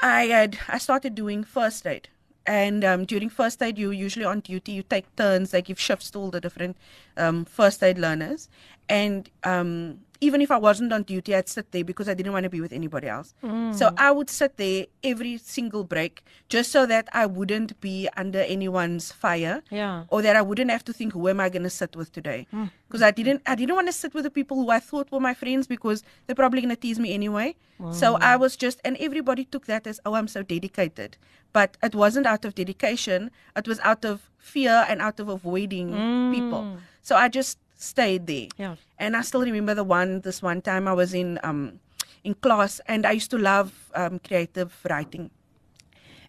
[0.00, 2.08] I had I started doing first aid.
[2.46, 4.72] And um, during first aid, you usually on duty.
[4.72, 5.52] You take turns.
[5.52, 6.76] like shifts to all the different
[7.16, 8.48] um, first aid learners.
[8.88, 12.44] And um, even if I wasn't on duty, I'd sit there because I didn't want
[12.44, 13.34] to be with anybody else.
[13.40, 13.72] Hmm.
[13.72, 18.40] So I would sit there every single break just so that I wouldn't be under
[18.40, 20.04] anyone's fire Yeah.
[20.08, 22.46] or that I wouldn't have to think who am I going to sit with today
[22.50, 22.64] hmm.
[22.88, 25.20] because I didn't I didn't want to sit with the people who I thought were
[25.20, 27.54] my friends because they're probably going to tease me anyway.
[27.92, 28.22] So hmm.
[28.22, 31.16] I was just and everybody took that as oh I'm so dedicated.
[31.52, 35.90] But it wasn't out of dedication, it was out of fear and out of avoiding
[36.34, 36.76] people.
[37.02, 38.48] So I just stayed there.
[38.58, 38.76] Yeah.
[38.98, 41.80] And I still remember the one this one time I was in um
[42.24, 45.30] in class and I used to love um creative writing.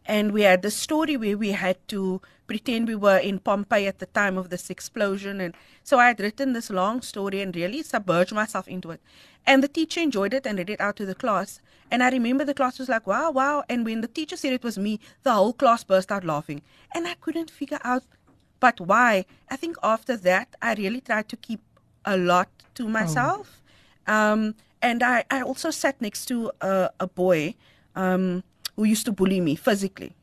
[0.05, 3.99] And we had this story where we had to pretend we were in Pompeii at
[3.99, 5.39] the time of this explosion.
[5.39, 9.01] And so I had written this long story and really submerged myself into it.
[9.45, 11.62] And the teacher enjoyed it and read it out to the class.
[11.91, 13.63] And I remember the class was like, wow, wow.
[13.69, 16.63] And when the teacher said it was me, the whole class burst out laughing.
[16.93, 18.03] And I couldn't figure out,
[18.60, 19.26] but why?
[19.50, 21.62] I think after that, I really tried to keep
[22.06, 23.62] a lot to myself.
[24.08, 27.56] Um, and I, I also sat next to a, a boy
[27.95, 28.43] um,
[28.76, 30.13] who used to bully me physically.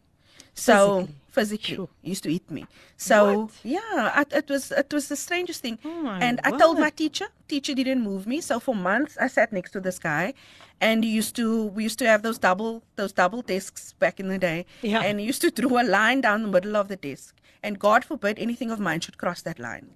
[0.54, 0.72] So
[1.06, 1.14] Physically?
[1.30, 1.88] physically, Sure.
[2.02, 2.66] used to hit me.
[2.96, 3.50] So What?
[3.62, 5.78] yeah, it, it was it was the strangest thing.
[5.84, 7.26] Oh and I told my teacher.
[7.46, 8.40] Teacher didn't move me.
[8.40, 10.32] So for months, I sat next to this guy,
[10.80, 14.28] and he used to we used to have those double those double desks back in
[14.28, 14.64] the day.
[14.80, 15.02] Yeah.
[15.02, 18.04] And he used to draw a line down the middle of the desk, and God
[18.04, 19.90] forbid anything of mine should cross that line,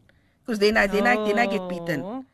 [0.44, 2.24] because then I then I then I get beaten Oh.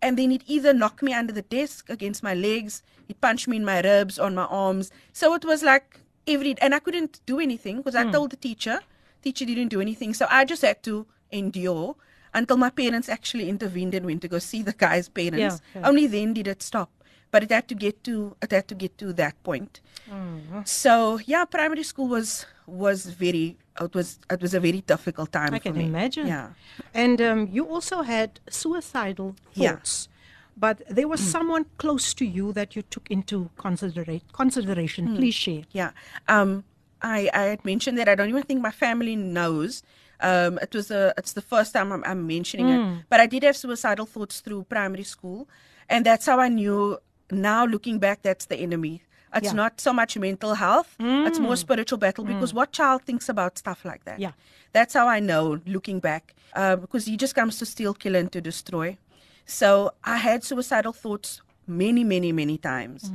[0.00, 3.56] and then he'd either knock me under the desk against my legs, he'd punch me
[3.56, 4.90] in my ribs, on my arms.
[5.12, 8.08] So it was like every, and I couldn't do anything because Hmm.
[8.08, 8.80] I told the teacher.
[9.22, 11.94] Teacher didn't do anything, so I just had to endure
[12.34, 15.60] until my parents actually intervened and went to go see the guy's parents.
[15.60, 15.88] Yeah, yeah.
[15.88, 16.90] Only then did it stop.
[17.30, 19.80] But it had to get to it had to get to that point.
[20.10, 20.60] Mm-hmm.
[20.64, 25.54] So yeah, primary school was was very it was it was a very difficult time
[25.54, 25.84] I can me.
[25.86, 26.26] imagine.
[26.26, 26.50] Yeah.
[26.94, 29.72] And um, you also had suicidal Yeah.
[29.72, 30.08] thoughts.
[30.54, 35.16] But there was someone close to you that you took into considerate, consideration.
[35.16, 35.62] Please share.
[35.72, 35.92] Yeah.
[36.28, 36.64] Um,
[37.00, 39.82] I, I had mentioned that I don't even think my family knows.
[40.20, 43.04] Um, it was a, it's the first time I'm, I'm mentioning it.
[43.08, 45.48] But I did have suicidal thoughts through primary school,
[45.88, 46.98] and that's how I knew.
[47.30, 49.02] Now looking back, that's the enemy.
[49.34, 49.52] It's Yeah.
[49.62, 50.90] not so much mental health;
[51.26, 52.24] it's more spiritual battle.
[52.24, 54.18] Because what child thinks about stuff like that?
[54.18, 54.32] Yeah.
[54.72, 58.30] That's how I know looking back, uh, because he just comes to steal, kill, and
[58.32, 58.96] to destroy.
[59.44, 63.10] So I had suicidal thoughts many, many, many times.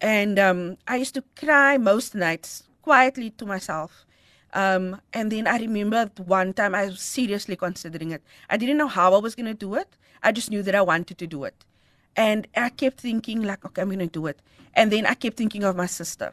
[0.00, 4.06] And um, I used to cry most nights quietly to myself.
[4.52, 8.22] Um, and then I remember one time I was seriously considering it.
[8.48, 9.88] I didn't know how I was going to do it.
[10.22, 11.54] I just knew that I wanted to do it.
[12.16, 14.40] And I kept thinking, like, okay, I'm going to do it.
[14.74, 16.32] And then I kept thinking of my sister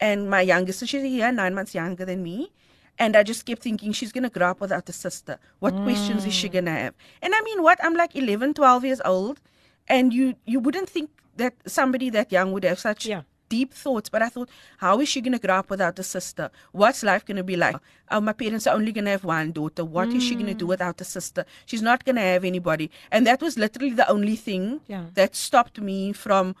[0.00, 2.52] and my youngest sister, she's a year, nine months younger than me.
[2.98, 5.38] And I just kept thinking, she's going to grow up without a sister.
[5.58, 6.52] What questions is she mm.
[6.52, 6.94] going to have?
[7.20, 7.78] And I mean, what?
[7.82, 9.40] I'm like 11, 12 years old.
[9.86, 13.22] And you, you wouldn't think that somebody that young would have such Yeah.
[13.48, 14.08] Deep thoughts.
[14.08, 16.50] But I thought, how is she going to grow up without a sister?
[16.72, 17.76] What's life going to be like?
[18.10, 19.84] Oh, my parents are only going to have one daughter.
[19.84, 20.70] What is she going to do hmm.
[20.70, 21.44] without a sister?
[21.64, 22.90] She's not going to have anybody.
[23.10, 25.04] And that was literally the only thing Yeah.
[25.14, 26.54] that stopped me from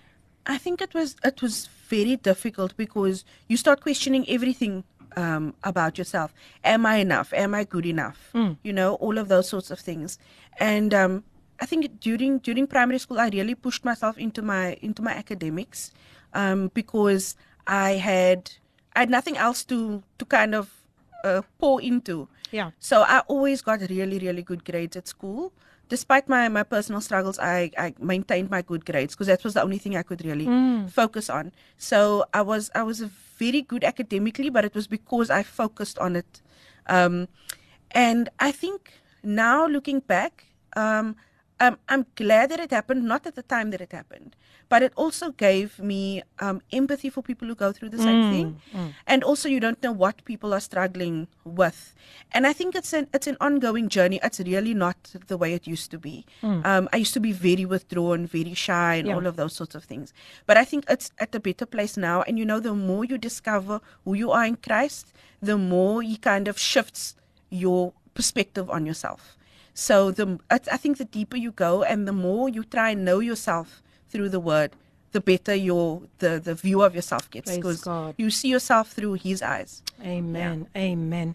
[0.47, 4.85] I think it was it was very difficult because you start questioning everything
[5.17, 6.33] um, about yourself.
[6.65, 7.33] Am I enough?
[7.33, 8.31] Am I good enough?
[8.63, 10.19] You know, all of those sorts of things.
[10.59, 11.25] And um,
[11.61, 15.93] I think during during primary school, I really pushed myself into my into my academics
[16.35, 18.53] um, because I had
[18.95, 20.71] I had nothing else to to kind of
[21.25, 22.29] uh, pour into.
[22.53, 22.71] Yeah.
[22.79, 25.53] So I always got really, really good grades at school.
[25.89, 29.63] Despite my, my personal struggles, I, I maintained my good grades because that was the
[29.63, 30.47] only thing I could really
[30.89, 31.53] focus on.
[31.79, 33.01] So I was I was
[33.39, 36.43] very good academically, but it was because I focused on it.
[36.89, 37.29] Um,
[37.93, 40.47] and I think now looking back,
[40.77, 41.17] um,
[41.61, 44.37] um, I'm glad that it happened, not at the time that it happened,
[44.69, 48.31] but it also gave me um, empathy for people who go through the same Mm,
[48.31, 48.93] thing, mm.
[49.07, 51.95] and also you don't know what people are struggling with,
[52.33, 54.19] and I think it's an it's an ongoing journey.
[54.23, 56.15] It's really not the way it used to be.
[56.43, 59.11] Um, I used to be very withdrawn, very shy, and Mm.
[59.11, 59.17] Yeah.
[59.17, 60.13] all of those sorts of things,
[60.47, 62.19] but I think it's at a better place now.
[62.27, 66.17] And you know, the more you discover who you are in Christ, the more he
[66.31, 67.17] kind of shifts
[67.49, 69.33] your perspective on yourself.
[69.77, 73.21] So the I think the deeper you go and the more you try and know
[73.21, 74.71] yourself through the word,
[75.13, 77.83] the better your the the view of yourself gets because
[78.17, 79.83] you see yourself through his eyes.
[80.01, 80.67] Amen.
[80.75, 81.35] Amen.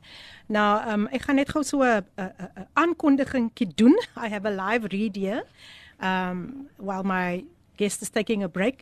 [0.49, 3.93] Nou, um, ek gaan net gou so 'n 'n- 'n aankondigingkie doen.
[4.25, 5.43] I have a live read here.
[6.01, 7.45] Um while my
[7.77, 8.81] guest is taking a break.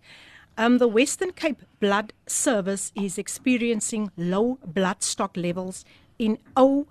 [0.57, 5.83] Um the Western Cape Blood Service is experiencing low blood stock levels
[6.17, 6.87] in O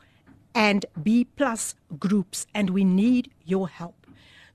[0.59, 3.94] and B plus groups and we need your help.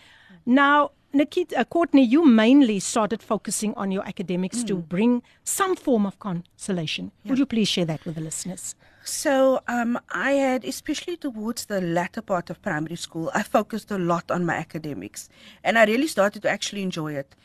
[0.46, 6.06] Now, Nikita, uh, Courtney, you mainly started focusing on your academics to bring some form
[6.06, 7.12] of consolation.
[7.26, 8.76] Would you please share that with the listeners?
[9.06, 13.98] So um, I had, especially towards the latter part of primary school, I focused a
[13.98, 15.30] lot on my academics,
[15.64, 17.36] and I really started to actually enjoy it.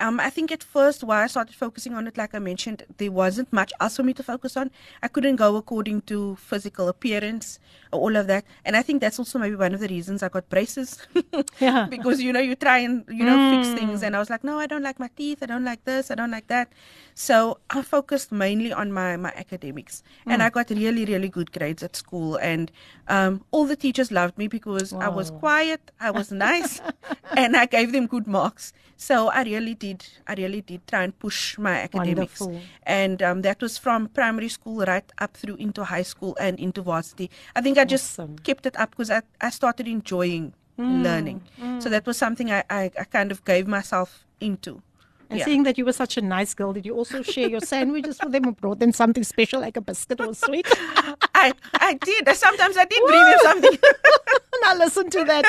[0.00, 3.10] Um, I think at first, why I started focusing on it, like I mentioned, there
[3.10, 4.70] wasn't much else for me to focus on.
[5.02, 7.58] I couldn't go according to physical appearance,
[7.92, 10.28] or all of that, and I think that's also maybe one of the reasons I
[10.28, 10.98] got braces.
[11.60, 11.86] Yeah.
[11.90, 14.58] because you know you try and you know fix things, and I was like, no,
[14.58, 16.72] I don't like my teeth, I don't like this, I don't like that.
[17.14, 21.82] So I focused mainly on my my academics, and I got really really good grades
[21.82, 22.70] at school, and
[23.08, 26.80] um, all the teachers loved me because I was quiet, I was nice,
[27.36, 28.72] and I gave them good marks.
[29.00, 29.87] So I really did,
[30.26, 32.62] I really did try and push my academics, Wonderful.
[32.82, 36.82] and um, that was from primary school right up through into high school and into
[36.82, 37.30] varsity.
[37.56, 38.36] I think I just Awesome.
[38.38, 41.42] kept it up because I, I started enjoying learning.
[41.80, 44.80] So that was something I, I, I kind of gave myself into.
[45.30, 45.44] And Yeah.
[45.44, 48.32] seeing that you were such a nice girl, did you also share your sandwiches with
[48.32, 50.66] them or brought them something special like a biscuit or a sweet?
[51.44, 51.52] I,
[51.90, 52.28] I did.
[52.36, 53.78] Sometimes I did bring them something.
[54.64, 55.44] now listen to that.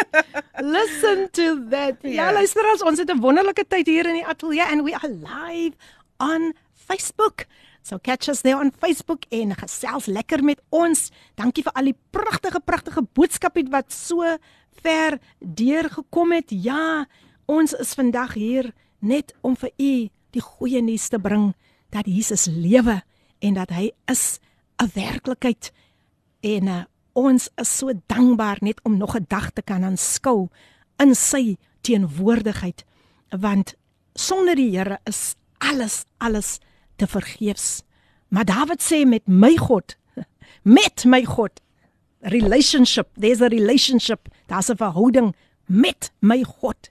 [0.62, 1.96] Listen to that.
[2.02, 2.32] Ja, Ja.
[2.32, 5.74] luisteraars, ons het 'n wonderlike tyd hier in die ateljee and we are live
[6.18, 6.54] on
[6.88, 7.46] Facebook.
[7.82, 11.10] So catch us there on Facebook en gesels lekker met ons.
[11.36, 14.38] Dankie vir al die pragtige pragtige boodskappe wat so
[14.84, 16.46] ver deurgekom het.
[16.50, 17.06] Ja,
[17.46, 21.54] ons is vandag hier net om vir u die goeie nuus te bring
[21.90, 23.02] dat Jesus lewe
[23.40, 24.40] en dat hy is
[24.80, 25.72] 'n werklikheid
[26.42, 30.48] en uh, ons is so dankbaar net om nog 'n dag te kan aanskou
[30.98, 32.86] in sy teenwoordigheid
[33.30, 33.76] want
[34.14, 36.60] sonder die Here is alles alles
[36.96, 37.84] te vergeefs.
[38.30, 39.96] Maar Dawid sê met my God,
[40.64, 41.62] met my God,
[42.22, 46.90] relationship, there's a relationship, daar's 'n verhouding met my God.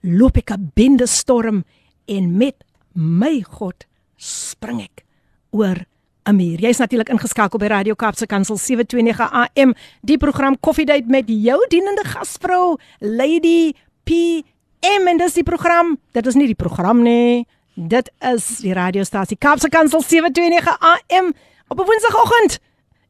[0.00, 1.64] Loop ek 'n bende storm
[2.06, 3.86] en met my God
[4.16, 5.04] spring ek
[5.50, 5.86] oor
[6.27, 6.59] 'n muur.
[6.59, 12.03] Jy's natuurlik ingeskakel by Radio Kaapse Kansel 729 AM, die program Koffiedייט met jou dienende
[12.07, 15.97] gasvrou Lady PM en dis die program.
[16.11, 17.47] Dit is nie die program nie.
[17.75, 21.33] Dit is die radiostasie Kaapse Kansel 729 AM
[21.67, 22.59] op 'n woensdagoggend.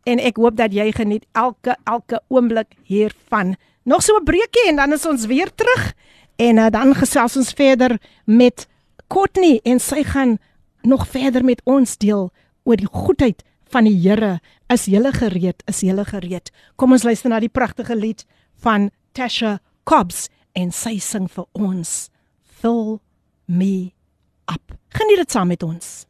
[0.04, 3.56] En ek hoop dat jy geniet elke elke oomblik hiervan.
[3.84, 5.94] Nog so 'n breekie en dan is ons weer terug.
[6.36, 8.68] En uh, dan gesels ons verder met
[9.08, 10.38] Courtney en sy gaan
[10.82, 12.32] nog verder met ons deel
[12.69, 14.39] oor die goedheid van die Here.
[14.69, 15.63] Is jy gereed?
[15.67, 16.53] Is jy gereed?
[16.77, 18.25] Kom ons luister na die pragtige lied
[18.61, 22.11] van Tasha Cobbs en sy sing vir ons
[22.59, 22.99] Fill
[23.47, 23.93] me
[24.51, 24.75] up.
[24.91, 26.07] Geniet dit saam met ons.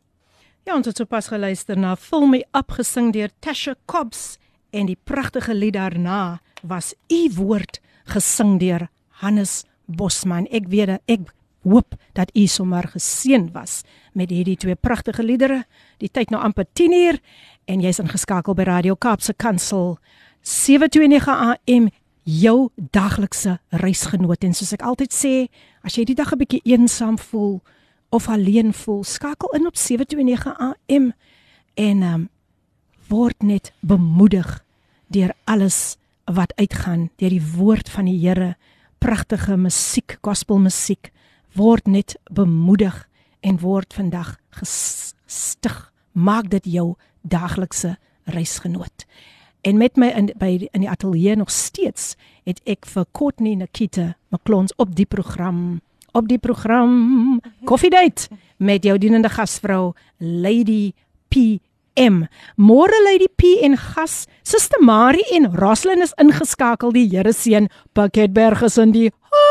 [0.65, 4.39] Ja, ons het sopas geluister na Fill me up gesing deur Tasha Cobbs
[4.73, 8.89] en die pragtige lied daarna was U woord gesing deur
[9.21, 10.49] Hannes Bosman.
[10.51, 11.29] Ek weet ek
[11.63, 15.65] hoop dat u sommer geseën was met hierdie twee pragtige liedere.
[15.99, 17.19] Die tyd nou amper 10uur
[17.65, 19.99] en jy's ingeskakel by Radio Kaapse Kansel
[20.43, 21.89] 729 AM
[22.29, 25.35] jou daglikse reisgenoot en soos ek altyd sê,
[25.83, 27.61] as jy die dag 'n bietjie eensaam voel
[28.11, 31.13] of alleen voel, skakel in op 729 AM
[31.75, 32.29] en um,
[33.09, 34.65] word net bemoedig
[35.09, 38.57] deur alles wat uitgaan, deur die woord van die Here,
[38.99, 41.11] pragtige musiek, gospelmusiek,
[41.59, 43.09] word net bemoedig
[43.41, 45.77] en word vandag gestig.
[46.13, 47.97] Maak dit jou daglikse
[48.31, 49.07] reisgenoot.
[49.67, 52.15] En met my in by in die ateljee nog steeds
[52.47, 55.81] het ek vir Courtney Nikita McClons op die program
[56.17, 60.93] op die program Coffee Date met jou dienende gasvrou Lady
[61.29, 62.25] PM.
[62.57, 68.63] Môre Lady P en gas Suster Marie en Roslyn is ingeskakel die Here seën Pakketberg
[68.63, 69.48] is in die huis.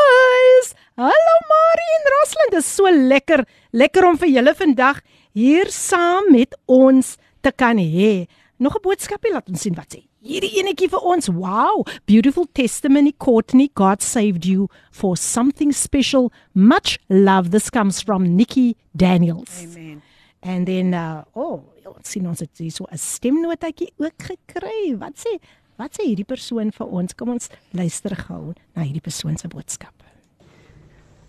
[0.98, 4.96] Hallo Marie en Roslyn, dit is so lekker, lekker om vir julle vandag
[5.30, 7.12] hier saam met ons
[7.46, 8.26] te kan hê.
[8.58, 10.02] Nog 'n boodskapie laat ons sien wat sê.
[10.26, 11.28] Hierdie enetjie vir ons.
[11.28, 16.32] Wow, beautiful testimony Courtney, God saved you for something special.
[16.52, 17.50] Much love.
[17.50, 19.62] This comes from Nikki Daniels.
[19.62, 20.02] Amen.
[20.42, 24.98] And then uh oh, ons sien ons het so 'n stemnotetjie ook gekry.
[24.98, 25.38] Wat sê
[25.76, 27.14] wat sê hierdie persoon vir ons?
[27.14, 30.07] Kom ons luister gou na hierdie persoon se boodskap.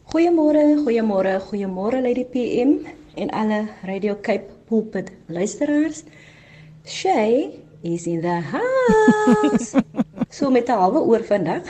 [0.09, 2.81] Goeiemôre, goeiemôre, goeiemôre Lady PM
[3.13, 6.01] en alle Radio Cape pulpit luisteraars.
[6.83, 9.77] Shay is in the house.
[10.35, 11.61] so met 'n halwe oor vandag.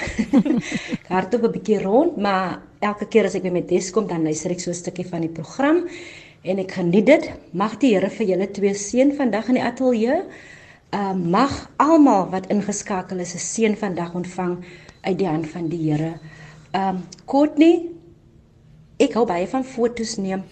[1.04, 4.24] Ek hardop 'n bietjie rond, maar elke keer as ek by my des kom, dan
[4.24, 5.84] luister ek so 'n stukkie van die program
[6.42, 7.32] en ek geniet dit.
[7.52, 10.24] Mag die Here vir julle twee seën vandag in die ateljee.
[10.96, 14.64] Uh mag almal wat ingeskakel is 'n seën vandag ontvang
[15.04, 16.14] uit die hand van die Here.
[16.72, 17.99] Um Courtney,
[19.00, 20.44] ek hou baie van fotos neem.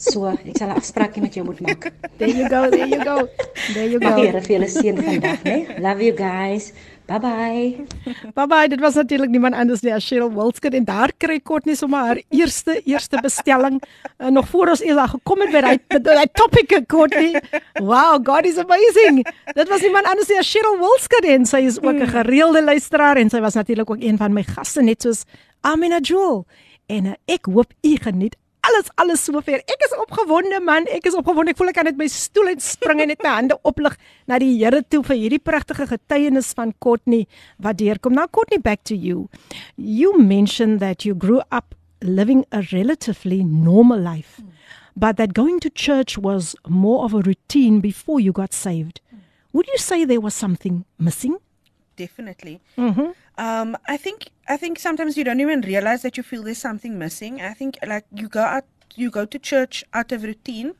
[0.00, 1.92] So, ek sal 'n afspraakie met jou moet maak.
[2.16, 3.28] There you go, there you go.
[3.74, 4.16] There you go.
[4.16, 5.78] Here vir julle seën vandag, né?
[5.78, 6.72] Love you guys.
[7.10, 7.86] Bye bye.
[8.34, 8.68] Bye bye.
[8.68, 12.20] Dit was natuurlik niemand anders nie as Cheryl Wilskut en daar kry Courtney sommer haar
[12.30, 16.72] eerste eerste bestelling uh, nog voor ons eers daar gekom het by daai daai topic
[16.86, 17.34] Courtney.
[17.80, 19.26] Wow, God is amazing.
[19.52, 23.16] Dit was niemand anders nie as Cheryl Wilskut en sy is ook 'n gereelde luisteraar
[23.16, 25.24] en sy was natuurlik ook een van my gaste net soos
[25.60, 26.46] Amina Jewel.
[26.90, 28.36] En ek hoop u geniet
[28.66, 29.62] alles alles sover.
[29.64, 31.54] Ek is opgewonde man, ek is opgewonde.
[31.54, 33.96] Ek voel ek kan net my stoel uit spring en net my hande oplig
[34.30, 37.26] na die Here toe vir hierdie pragtige getuienis van Courtney
[37.62, 38.16] wat deurkom.
[38.16, 39.28] Now Courtney, back to you.
[39.76, 44.40] You mentioned that you grew up living a relatively normal life,
[44.96, 49.00] but that going to church was more of a routine before you got saved.
[49.52, 51.38] Would you say there was something missing?
[52.00, 52.56] Definitely.
[52.78, 53.08] Mhm.
[53.46, 56.98] Um, I think I think sometimes you don't even realize that you feel there's something
[57.04, 57.40] missing.
[57.50, 58.66] I think like you go out,
[59.02, 60.72] you go to church out of routine.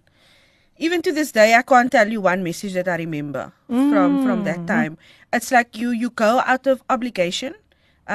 [0.86, 4.44] Even to this day, I can't tell you one message that I remember from from
[4.48, 4.96] that time.
[5.38, 7.52] It's like you you go out of obligation,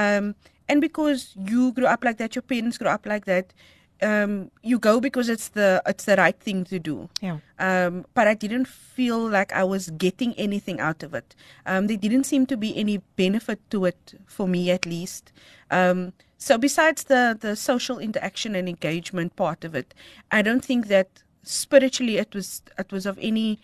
[0.04, 0.34] um,
[0.68, 3.54] and because you grew up like that, your parents grew up like that.
[4.02, 7.10] Um, you go because it's the it's the right thing to do.
[7.22, 7.38] Yeah.
[7.60, 11.34] um, but I didn't feel like I was getting anything out of it.
[11.66, 15.32] Um, there didn't seem to be any benefit to it for me, at least.
[15.72, 19.94] Um, so besides the the social interaction and engagement part of it,
[20.30, 23.60] I don't think that spiritually it was it was of any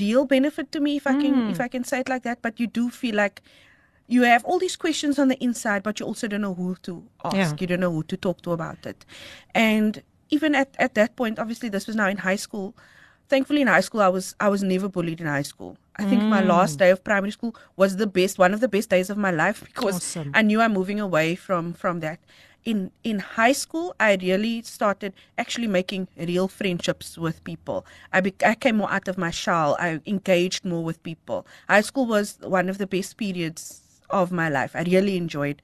[0.00, 2.42] real benefit to me, if I can if I can say it like that.
[2.42, 3.40] But you do feel like
[4.06, 7.02] you have all these questions on the inside, but you also don't know who to
[7.24, 7.36] ask.
[7.36, 7.54] Yeah.
[7.58, 9.04] You don't know who to talk to about it.
[9.54, 12.74] And even at, at that point, obviously this was now in high school.
[13.28, 15.78] Thankfully in high school I was I was never bullied in high school.
[15.96, 16.48] I think my mm.
[16.48, 19.30] last day of primary school was the best one of the best days of my
[19.30, 20.32] life because Awesome.
[20.34, 22.20] I knew I'm moving away from from that.
[22.64, 27.86] In in high school, I really started actually making real friendships with people.
[28.12, 29.76] I be, I came more out of my shell.
[29.78, 31.46] I engaged more with people.
[31.68, 33.83] High school was one of the best periods
[34.22, 34.74] of my life.
[34.74, 35.60] I really enjoyed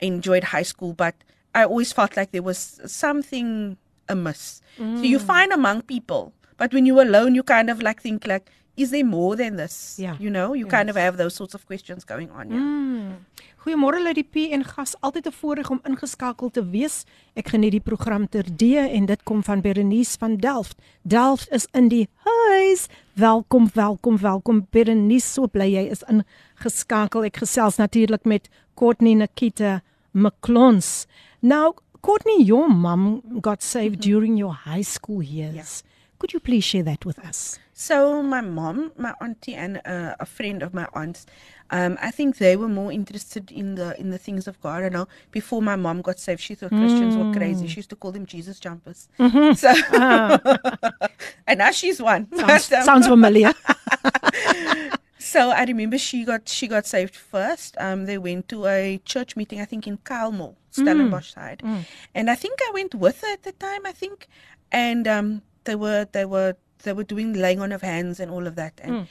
[0.00, 1.14] enjoyed high school, but
[1.54, 3.76] I always felt like there was something
[4.08, 4.60] amiss.
[4.76, 5.22] So you mm.
[5.22, 9.04] find among people, but when you're alone, you kind of like think like, is there
[9.04, 9.94] more than this?
[9.98, 10.16] Yeah.
[10.18, 12.50] You know, you kind of have those sorts of questions going on.
[12.50, 13.16] Yeah.
[13.64, 17.04] Goeiemôre Lady P en gas, altyd 'n voorreg om ingeskakel te wees.
[17.34, 20.76] Ek geniet die program terdee en dit kom van Berenice van Delft.
[21.02, 22.88] Delft is in die huis.
[23.12, 25.26] Welkom, welkom, welkom Berenice.
[25.26, 27.24] So bly jy is ingeskakel.
[27.24, 31.06] Ek gesels natuurlik met Courtney Nikita McClons.
[31.40, 35.82] Now, Courtney, your mom got saved during your high school years.
[36.24, 37.58] Could you please share that with us?
[37.74, 41.26] So my mom, my auntie, and uh, a friend of my aunt's,
[41.68, 44.84] um, I think they were more interested in the in the things of God.
[44.84, 47.66] I know before my mom got saved, she thought Christians were crazy.
[47.66, 49.06] She used to call them Jesus jumpers.
[49.18, 49.74] So,
[51.46, 52.26] and now she's one.
[52.34, 53.52] Sounds, sounds familiar.
[55.18, 57.76] so I remember she got she got saved first.
[57.78, 61.60] Um, they went to a church meeting, I think in Kalmel, Stellenbosch side,
[62.14, 63.84] and I think I went with her at the time.
[63.84, 64.26] I think,
[64.72, 68.46] and um, they were they were they were doing laying on of hands and all
[68.46, 69.06] of that, and.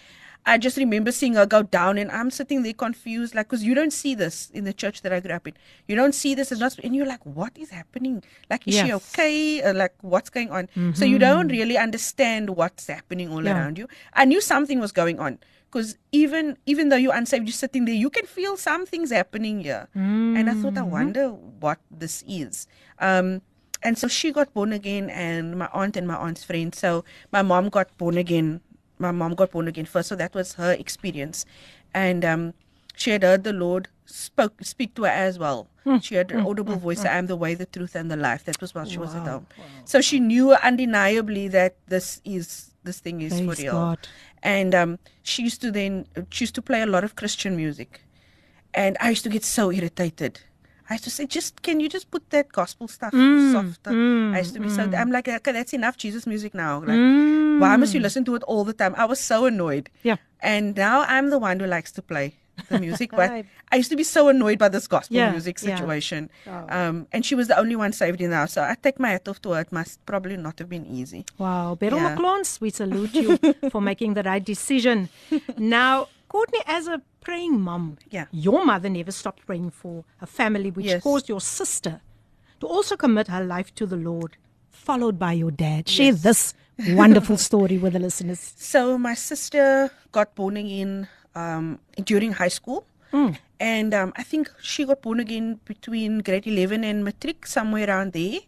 [0.45, 3.73] I just remember seeing her go down, and I'm sitting there confused, like, because you
[3.73, 5.53] don't see this in the church that I grew up in.
[5.87, 8.21] You don't see this, it's not, and you're like, what is happening?
[8.49, 9.61] Like, is she okay?
[9.63, 10.67] Uh, like, what's going on?
[10.93, 13.53] So you don't really understand what's happening all Yeah.
[13.53, 13.87] around you.
[14.15, 15.39] I knew something was going on
[15.71, 19.61] because even even though you're unsaved, you're sitting there, you can feel some things happening
[19.61, 19.87] here.
[19.95, 22.67] And I thought, I wonder what this is.
[22.99, 23.43] Um,
[23.83, 26.73] and so she got born again, and my aunt and my aunt's friend.
[26.73, 28.61] So my mom got born again.
[28.99, 31.45] My mom got born again first, so that was her experience.
[31.93, 32.53] And um,
[32.95, 35.67] she had heard the Lord spoke speak to her as well.
[36.01, 37.03] She had an audible voice.
[37.03, 38.45] I am the way, the truth, and the life.
[38.45, 39.47] That was while she was at home.
[39.85, 44.07] So she knew undeniably that this is this thing is for real God.
[44.43, 48.01] and um, she used to then she used to play a lot of Christian music,
[48.73, 50.39] and I used to get so irritated.
[50.89, 53.91] I used to say, just can you just put that gospel stuff mm, softer?
[53.91, 54.87] I used mm, to be so.
[54.87, 54.99] Mm.
[54.99, 56.79] I'm like, okay, that's enough Jesus music now.
[56.79, 56.99] Like,
[57.61, 58.93] why must you listen to it all the time?
[58.97, 59.89] I was so annoyed.
[60.03, 60.17] Yeah.
[60.41, 62.35] And now I'm the one who likes to play
[62.69, 63.31] the music, but
[63.71, 65.75] I used to be so annoyed by this gospel Yeah, music yeah.
[65.77, 66.29] situation.
[66.45, 66.65] Oh.
[66.69, 69.09] Um, and she was the only one saved in the house, so I take my
[69.09, 69.61] hat off to her.
[69.61, 71.25] It must probably not have been easy.
[71.37, 72.09] Wow, Beryl Yeah.
[72.09, 73.37] Maclons, we salute you
[73.71, 75.09] for making the right decision.
[75.57, 78.25] Now, Courtney, as a praying mom, Yeah.
[78.45, 81.03] your mother never stopped praying for her family, which Yes.
[81.03, 81.93] caused your sister
[82.59, 84.31] to also commit her life to the Lord,
[84.87, 85.87] followed by your dad.
[85.97, 86.41] Share this
[87.01, 88.41] wonderful story with the listeners.
[88.73, 91.79] So my sister got born again um,
[92.11, 92.79] during high school,
[93.59, 98.13] and um, I think she got born again between grade eleven and matric, somewhere around
[98.13, 98.39] there.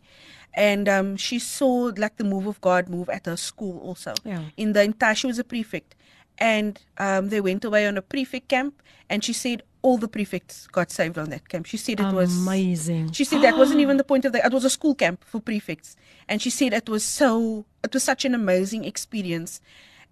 [0.58, 4.14] And um, she saw like the move of God move at her school also.
[4.24, 4.44] Yeah.
[4.58, 5.96] In the entire, she was a prefect,
[6.38, 10.66] and um, they went away on a prefect camp, and she said all the prefects
[10.68, 11.66] got saved on that camp.
[11.68, 13.12] She said it was Amazing.
[13.12, 14.44] she said that wasn't even the point of the.
[14.46, 15.96] It was a school camp for prefects,
[16.28, 17.66] and she said it was so.
[17.84, 19.62] It was such an amazing experience,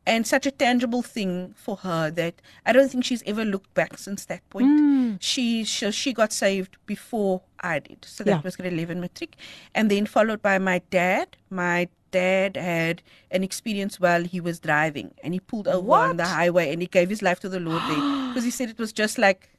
[0.06, 2.36] and such a tangible thing for her that
[2.68, 5.18] I don't think she's ever looked back since that point.
[5.22, 8.42] She, she she got saved before I did, so that Yeah.
[8.44, 9.36] was grade eleven matric,
[9.74, 11.36] and then followed by my dad.
[11.50, 13.02] My dad had
[13.38, 16.88] an experience while he was driving, and he pulled over on the highway, and he
[16.98, 19.50] gave his life to the Lord there because he said it was just like.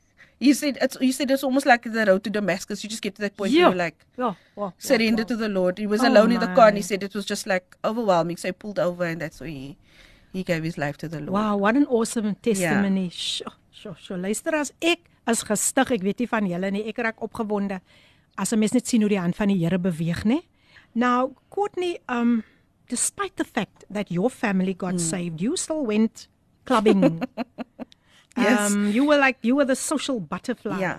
[0.45, 2.83] He said it's he said it's almost like the road to Damascus.
[2.85, 3.69] You just get to that point Yeah.
[3.69, 5.79] where you're like Yeah, yeah, surrender yeah, to the Lord.
[5.83, 8.37] He was Oh, alone in the car and he said it was just like overwhelming.
[8.43, 9.77] So he pulled over and that's where he
[10.35, 11.39] he gave his life to the Lord.
[11.39, 13.07] Wow, what an awesome testimony.
[13.11, 14.19] Sjoe, sjoe, sjoe.
[14.25, 17.79] Luister as ek is gestig, ek weet nie van julle nie, ek raak opgewonde
[18.37, 20.41] as 'n mens net sien hoe die hand van die Here beweeg, nê?
[20.95, 22.45] Now, Courtney, um
[22.89, 26.29] despite the fact that your family got saved, you still went
[26.65, 27.23] clubbing.
[28.37, 28.73] Yes.
[28.73, 30.81] Um you were like you were the social butterfly.
[30.81, 30.99] Yeah.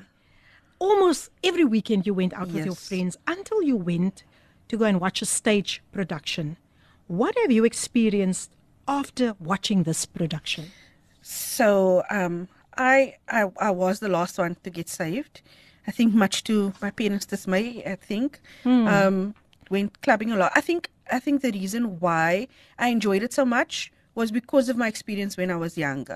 [0.79, 4.23] Almost every weekend you went out with your friends until you went
[4.69, 6.55] to go and watch a stage production.
[7.07, 8.51] What have you experienced
[8.87, 10.71] after watching this production?
[11.21, 15.41] So um I, I I was the last one to get saved.
[15.87, 18.39] I think much to my parents' dismay, I think.
[18.65, 19.35] Um
[19.69, 20.51] went clubbing a lot.
[20.55, 22.47] I think I think the reason why
[22.79, 26.15] I enjoyed it so much was because of my experience when I was younger.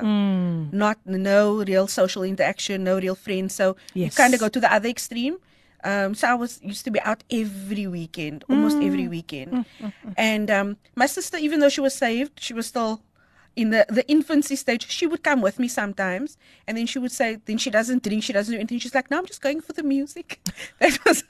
[0.71, 3.53] Not no real social interaction, no real friends.
[3.53, 5.37] So you kind of go to the other extreme.
[5.83, 9.65] Um, so I was used to be out every weekend, almost every weekend.
[10.17, 13.01] And um, my sister, even though she was saved, she was still
[13.55, 14.89] in the, the infancy stage.
[14.89, 16.37] She would come with me sometimes,
[16.67, 18.79] and then she would say, then she doesn't drink, she doesn't do anything.
[18.79, 20.39] She's like, no, I'm just going for the music.
[20.79, 21.23] that was.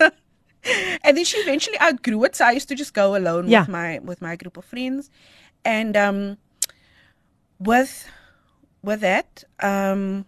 [1.03, 3.61] and then she eventually outgrew it, so I used to just go alone Yeah.
[3.61, 5.09] with my with my group of friends,
[5.63, 6.37] and um,
[7.59, 8.07] with
[8.83, 10.25] with that, um,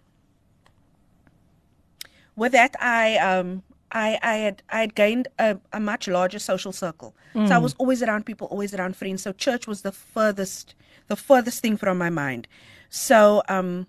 [2.35, 6.71] with that, I um, I I had I had gained a, a much larger social
[6.71, 7.15] circle.
[7.33, 9.21] So I was always around people, always around friends.
[9.21, 10.75] So church was the furthest
[11.07, 12.47] the furthest thing from my mind.
[12.89, 13.87] So um,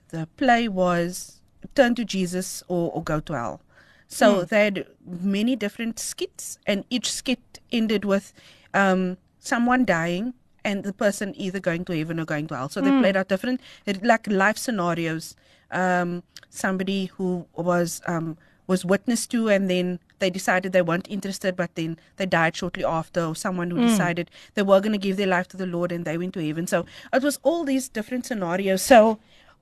[0.09, 1.41] the play was
[1.73, 3.61] turn to Jesus or, or go to hell.
[4.07, 8.33] So they had many different skits, and each skit ended with
[8.73, 10.33] um, someone dying
[10.67, 12.69] and the person either going to heaven or going to hell.
[12.69, 13.61] So they played out different
[14.11, 15.35] like life scenarios.
[15.71, 17.29] Um, somebody who
[17.69, 18.37] was um,
[18.67, 22.83] was witness to, and then they decided they weren't interested, but then they died shortly
[22.83, 25.91] after, or someone who decided they were going to give their life to the Lord
[25.91, 26.67] and they went to heaven.
[26.67, 28.81] So it was all these different scenarios.
[28.81, 29.19] So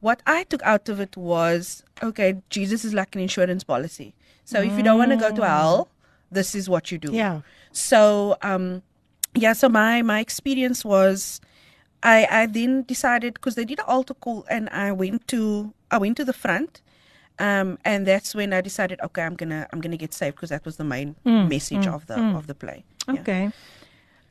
[0.07, 4.09] what I took out of it was okay, Jesus is like an insurance policy.
[4.43, 5.89] So if you don't want to go to hell,
[6.31, 7.11] this is what you do.
[7.13, 7.41] Yeah.
[7.71, 8.81] So um
[9.35, 11.41] yeah, so my my experience was
[12.03, 15.97] I I then decided because they did an altar call and I went to I
[15.97, 16.81] went to the front.
[17.37, 20.63] Um, and that's when I decided, okay, I'm gonna I'm gonna get saved because that
[20.63, 22.85] was the main message of the of the play.
[23.07, 23.19] Yeah.
[23.21, 23.51] Okay.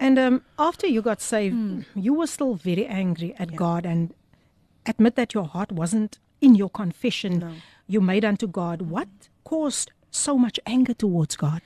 [0.01, 4.15] And um, after you got saved, you were still very angry at God and
[4.87, 8.83] admit that your heart wasn't in your confession you made unto God.
[8.83, 9.09] What
[9.45, 11.63] caused so much anger towards God?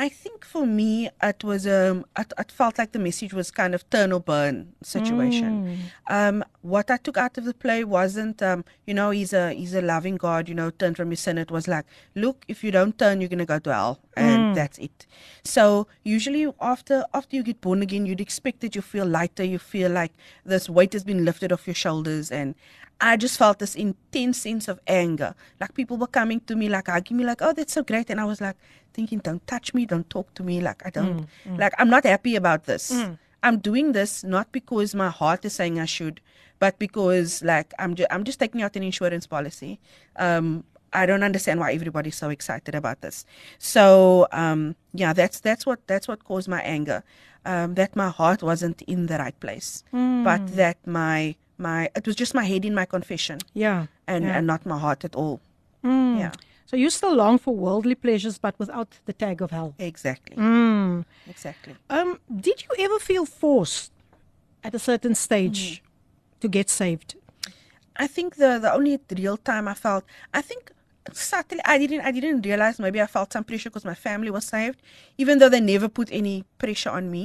[0.00, 3.74] I think for me, it was um, it, it felt like the message was kind
[3.74, 5.52] of turn or burn situation.
[6.06, 9.74] Um, what I took out of the play wasn't, um, you know, he's a he's
[9.74, 10.48] a loving God.
[10.48, 11.36] You know, turn from your sin.
[11.36, 11.84] It was like,
[12.14, 15.06] look, if you don't turn, you're gonna go to hell, and that's it.
[15.44, 19.44] So usually after after you get born again, you'd expect that you feel lighter.
[19.44, 20.12] You feel like
[20.46, 22.54] this weight has been lifted off your shoulders, and
[23.02, 25.34] I just felt this intense sense of anger.
[25.60, 28.20] Like people were coming to me, like hugging me, like, "Oh, that's so great," and
[28.20, 28.56] I was like
[28.92, 31.26] thinking, "Don't touch me, don't talk to me." Like I don't,
[31.58, 32.92] like I'm not happy about this.
[33.42, 36.20] I'm doing this not because my heart is saying I should,
[36.58, 39.80] but because like I'm ju- I'm just taking out an insurance policy.
[40.16, 43.24] Um, I don't understand why everybody's so excited about this.
[43.58, 47.02] So um, yeah, that's that's what that's what caused my anger.
[47.46, 52.16] Um, that my heart wasn't in the right place, but that my my it was
[52.16, 53.86] just my head in my confession Yeah.
[54.06, 54.36] and yeah.
[54.36, 55.40] and not my heart at all.
[55.82, 56.18] Mm.
[56.18, 56.32] Yeah,
[56.70, 59.74] So you still long for worldly pleasures but without the tag of hell.
[59.76, 61.04] exactly, Mm.
[61.28, 61.74] exactly.
[61.96, 63.90] Um did you ever feel forced
[64.62, 65.82] at a certain stage
[66.40, 67.16] to get saved?
[68.04, 70.62] I think the the only real time I felt, I think
[71.12, 74.44] subtly I didn't I didn't realize maybe I felt some pressure because my family was
[74.56, 74.78] saved,
[75.22, 77.24] even though they never put any pressure on me.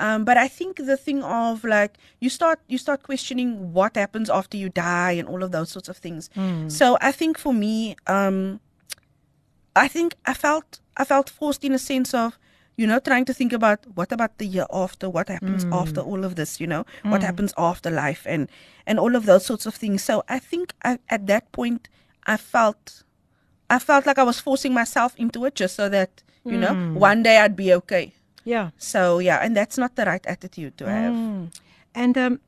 [0.00, 1.92] Um, but I think the thing of like
[2.24, 5.88] you start you start questioning what happens after you die and all of those sorts
[5.92, 6.30] of things.
[6.68, 7.76] So I think for me,
[8.06, 8.60] um,
[9.76, 12.38] I think I felt I felt forced in a sense of
[12.76, 16.24] you know trying to think about what about the year after what happens after all
[16.24, 18.48] of this you know what happens after life and
[18.86, 21.88] and all of those sorts of things so i think I, at that point
[22.26, 23.02] i felt
[23.68, 27.24] i felt like i was forcing myself into it just so that you know one
[27.24, 28.14] day i'd be okay
[28.44, 28.70] Yeah.
[28.78, 31.50] so yeah and that's not the right attitude to have Mm.
[31.94, 32.40] And um,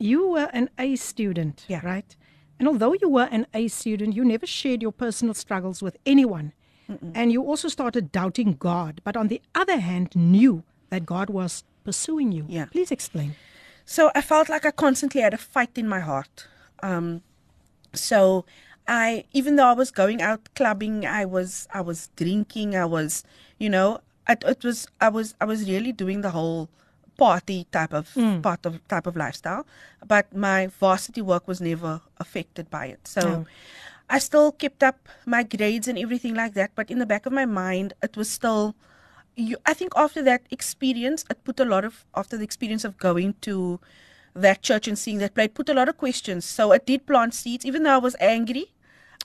[0.00, 1.80] you were an A student, Yeah.
[1.86, 2.16] right?
[2.58, 6.52] And although you were an A student, you never shared your personal struggles with anyone.
[7.14, 11.64] And you also started doubting God, but on the other hand, knew that God was
[11.84, 12.44] pursuing you.
[12.48, 12.66] Yeah.
[12.66, 13.34] Please explain.
[13.84, 16.46] So I felt like I constantly had a fight in my heart.
[16.82, 17.22] Um,
[17.92, 18.44] so
[18.86, 23.24] I, even though I was going out clubbing, I was, I was drinking, I was,
[23.58, 26.68] you know, it, it was, I was, I was really doing the whole
[27.16, 28.12] party type of
[28.42, 29.66] part of type of lifestyle.
[30.06, 33.08] But my varsity work was never affected by it.
[33.08, 33.20] So.
[33.20, 33.46] Oh.
[34.08, 37.32] I still kept up my grades and everything like that, but in the back of
[37.32, 38.74] my mind, it was still.
[39.38, 42.96] You, I think after that experience, it put a lot of after the experience of
[42.96, 43.80] going to
[44.34, 46.44] that church and seeing that play, it put a lot of questions.
[46.44, 48.72] So it did plant seeds, even though I was angry.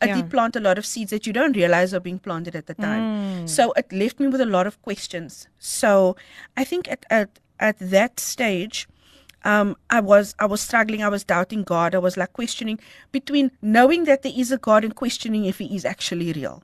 [0.01, 0.15] I Yeah.
[0.15, 2.73] did plant a lot of seeds that you don't realize are being planted at the
[2.73, 3.03] time.
[3.03, 3.49] Mm.
[3.49, 5.47] So it left me with a lot of questions.
[5.59, 6.15] So
[6.57, 8.87] I think at at, at that stage,
[9.45, 11.01] um, I was I was struggling.
[11.03, 11.95] I was doubting God.
[11.95, 12.79] I was like questioning
[13.11, 16.63] between knowing that there is a God and questioning if He is actually real,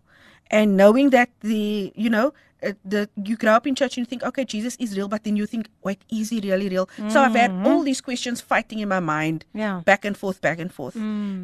[0.51, 4.09] and knowing that the you know uh, the you grow up in church and you
[4.09, 6.89] think okay Jesus is real, but then you think wait is He really real?
[7.09, 9.81] So I've had all these questions fighting in my mind, Yeah.
[9.85, 10.95] back and forth, back and forth.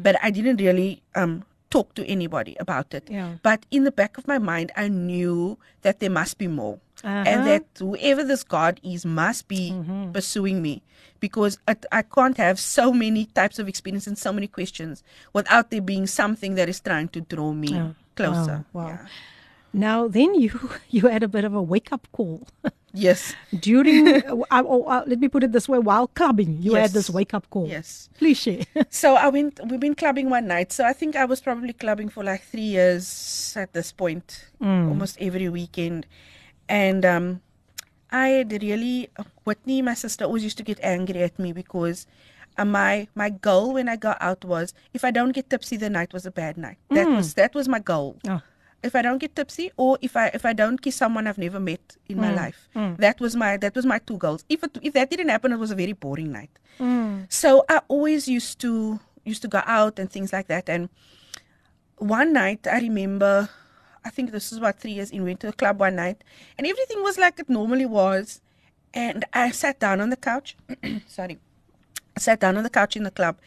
[0.02, 3.10] But I didn't really um talk to anybody about it.
[3.10, 3.34] Yeah.
[3.42, 6.78] But in the back of my mind, I knew that there must be more.
[7.04, 7.24] Uh-huh.
[7.30, 10.12] And that whoever this God is must be Mm-hmm.
[10.12, 10.82] pursuing me
[11.20, 15.02] because I, I can't have so many types of experience and so many questions
[15.32, 17.90] without there being something that is trying to draw me Yeah.
[18.16, 18.64] closer.
[18.72, 18.88] Wow, wow.
[18.88, 19.06] Yeah.
[19.72, 20.50] Now then you
[20.90, 22.46] you had a bit of a wake up call.
[22.96, 23.34] Yes.
[23.58, 27.10] During uh, uh, uh, let me put it this way while clubbing you had this
[27.10, 27.66] wake up call.
[27.66, 28.08] Yes.
[28.18, 28.62] Please share.
[28.88, 29.58] So I went.
[29.68, 30.70] We've been clubbing one night.
[30.70, 35.18] So I think I was probably clubbing for like three years at this point, almost
[35.20, 36.06] every weekend.
[36.68, 37.40] And um,
[38.10, 39.10] I had really
[39.44, 42.06] Whitney, my sister, always used to get angry at me because
[42.56, 45.90] uh, my my goal when I got out was if I don't get tipsy, the
[45.90, 46.78] night was a bad night.
[46.90, 48.16] That was that was my goal.
[48.28, 48.40] Oh.
[48.82, 51.58] If I don't get tipsy, or if I if I don't kiss someone I've never
[51.58, 54.44] met in my life, that was my that was my two goals.
[54.48, 56.50] If it, if that didn't happen, it was a very boring night.
[57.30, 60.68] So I always used to used to go out and things like that.
[60.68, 60.88] And
[61.98, 63.48] one night I remember,
[64.04, 66.22] I think this is about three years in, we went to a club one night,
[66.58, 68.40] and everything was like it normally was.
[68.92, 70.56] And I sat down on the couch.
[71.08, 71.38] sorry,
[72.16, 73.38] I sat down on the couch in the club,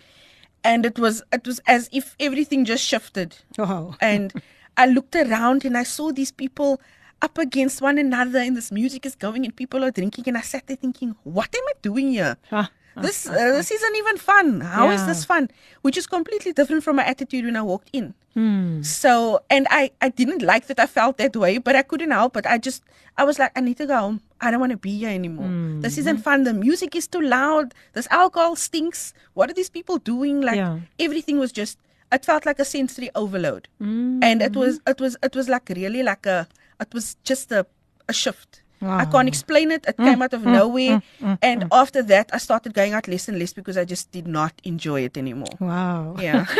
[0.63, 3.95] and it was it was as if everything just shifted Oh.
[4.01, 4.33] and
[4.75, 6.81] I looked around and I saw these people
[7.21, 10.41] up against one another and this music is going and people are drinking and I
[10.41, 12.37] sat there thinking, what am I doing here?
[12.51, 12.69] Ah,
[13.01, 14.61] This uh, this isn't even fun.
[14.61, 15.07] How is Yeah.
[15.07, 15.49] this fun?
[15.81, 18.13] Which is completely different from my attitude when I walked in.
[18.33, 18.81] Hmm.
[18.83, 22.37] So and I I didn't like that I felt that way, but I couldn't help
[22.37, 22.45] it.
[22.45, 22.83] I just
[23.17, 24.21] I was like, I need to go home.
[24.41, 25.47] I don't want to be here anymore.
[25.47, 25.81] Hmm.
[25.81, 26.43] This isn't fun.
[26.43, 27.73] The music is too loud.
[27.93, 29.13] This alcohol stinks.
[29.33, 30.41] What are these people doing?
[30.41, 30.79] Like Yeah.
[30.99, 31.77] everything was just
[32.11, 34.23] it felt like a sensory overload Mm.
[34.23, 36.47] and it was it was it was like really like a
[36.79, 37.65] it was just a
[38.07, 38.99] a shift Wow.
[38.99, 39.11] Mm.
[39.11, 41.01] can't explain it it came out of nowhere
[41.41, 44.53] and after that i started going out less and less because i just did not
[44.63, 46.15] enjoy it anymore Wow.
[46.19, 46.45] yeah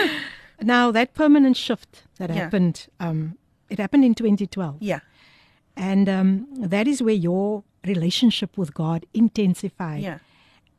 [0.62, 2.36] Now that permanent shift that Yeah.
[2.44, 3.38] happened, um,
[3.70, 5.00] it happened in 2012, yeah
[5.76, 10.02] and um, that is where your relationship with God intensified.
[10.02, 10.18] yeah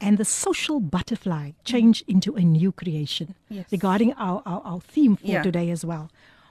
[0.00, 3.34] And the social butterfly changed into a new creation.
[3.48, 3.66] Yes.
[3.72, 5.42] Regarding our, our, our theme for Yeah.
[5.42, 6.06] today as well.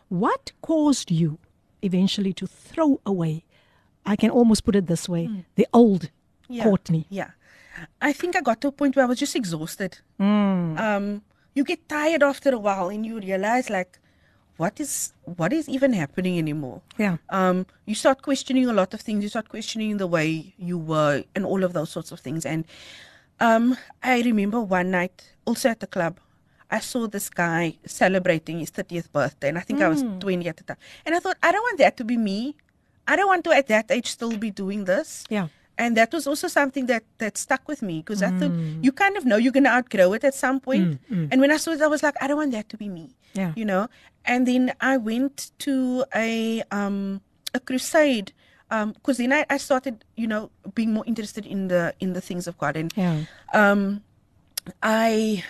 [0.09, 1.37] What caused you
[1.81, 3.43] eventually to throw away,
[4.07, 5.23] I can almost put it this way,
[5.55, 6.09] the old
[6.49, 7.05] yeah Courtney?
[7.09, 7.31] yeah
[8.01, 11.21] i think i got to a point where i was just exhausted um
[11.57, 13.99] you get tired after a while and you realize like
[14.61, 14.93] what is
[15.39, 17.17] what is even happening anymore Yeah.
[17.29, 19.21] um, you start questioning a lot of things.
[19.23, 22.43] You start questioning the way you were and all of those sorts of things.
[22.45, 22.65] And
[23.39, 26.17] um, I remember one night, also at the club,
[26.71, 30.57] I saw this guy celebrating his 30th birthday, and I think I was 20 at
[30.57, 30.77] the time.
[31.05, 32.55] And I thought, I don't want that to be me.
[33.07, 35.23] I don't want to at that age still be doing this.
[35.29, 35.47] Yeah.
[35.79, 38.51] And that was also something that that stuck with me because I thought
[38.81, 40.99] you kind of know you're gonna outgrow it at some point.
[41.09, 43.13] And when I saw it, I was like, I don't want that to be me
[43.37, 43.53] Yeah.
[43.55, 43.85] you know
[44.25, 47.21] and then i went to a um
[47.53, 48.33] a crusade
[48.73, 52.21] um because then I, I started you know being more interested in the in the
[52.21, 53.23] things of god and Yeah.
[53.53, 54.01] um
[54.81, 55.43] i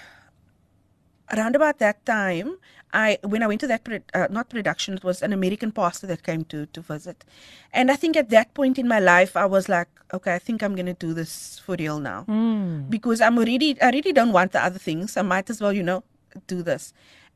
[1.33, 2.57] around about that time
[2.93, 3.81] i when i went to that
[4.13, 7.25] uh, not production it was an american pastor that came to to visit
[7.73, 10.63] and i think at that point in my life i was like okay i think
[10.63, 12.89] i'm going to do this for real now Mm.
[12.89, 15.83] because i'm already i really don't want the other things i might as well you
[15.83, 16.03] know
[16.47, 16.93] do this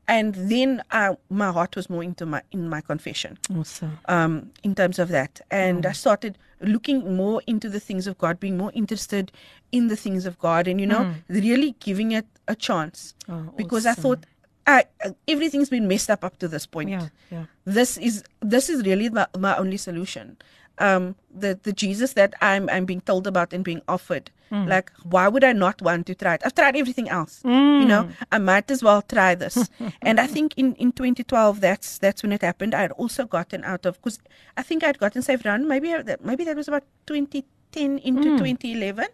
[0.08, 3.98] and then uh, my heart was more into my in my confession Awesome.
[4.08, 5.40] um, in terms of that.
[5.48, 9.30] And I started looking more into the things of God, being more interested
[9.70, 13.14] in the things of God, and you know, really giving it a chance.
[13.28, 14.26] Oh, because I thought
[14.66, 16.90] I, uh, everything's been messed up up to this point.
[16.90, 17.08] Yeah.
[17.30, 17.44] Yeah.
[17.64, 20.36] This is this is really my, my only solution.
[20.78, 24.30] Um, the the Jesus that I'm I'm being told about and being offered.
[24.68, 26.42] Like, why would I not want to try it?
[26.44, 27.40] I've tried everything else.
[27.80, 29.56] You know, I might as well try this.
[30.02, 32.74] and I think in, in 2012, that's that's when it happened.
[32.74, 34.18] I had also gotten out of because
[34.58, 39.06] I think I'd gotten saved around maybe that maybe that was about 2010 into 2011,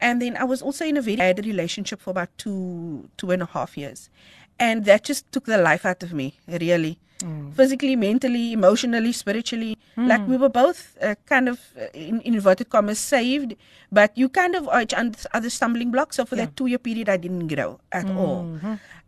[0.00, 3.42] and then I was also in a very bad relationship for about two two and
[3.42, 4.10] a half years,
[4.58, 6.38] and that just took the life out of me.
[6.48, 6.98] Really,
[7.54, 9.78] physically, mentally, emotionally, spiritually.
[9.96, 13.54] Like we were both uh, kind of uh, in, in inverted commas saved,
[13.92, 14.94] but you kind of are each
[15.32, 16.16] other stumbling blocks.
[16.16, 18.58] So for that two year period, I didn't grow at all,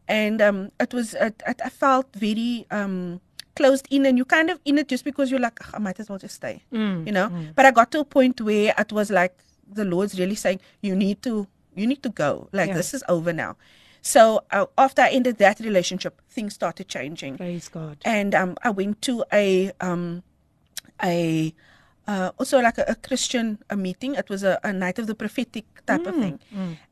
[0.09, 2.67] and um, it was I felt very.
[2.71, 3.21] Um,
[3.57, 4.05] closed in.
[4.05, 6.35] And you kind of in it just because you're like I might as well just
[6.37, 6.63] stay
[7.09, 7.33] you know?
[7.57, 9.33] But I got to a point where it was like
[9.67, 12.49] the Lord's really saying you need to you need to go.
[12.53, 12.75] Like Yeah.
[12.77, 13.57] this is over now
[14.15, 14.23] so
[14.57, 17.97] uh, after I ended that relationship things started changing Praise God.
[18.05, 19.47] and um, I went to a
[19.89, 20.23] um,
[21.03, 21.17] a
[22.13, 24.15] uh, also like a, a Christian a meeting.
[24.15, 26.39] It was a, a night of the prophetic type of thing,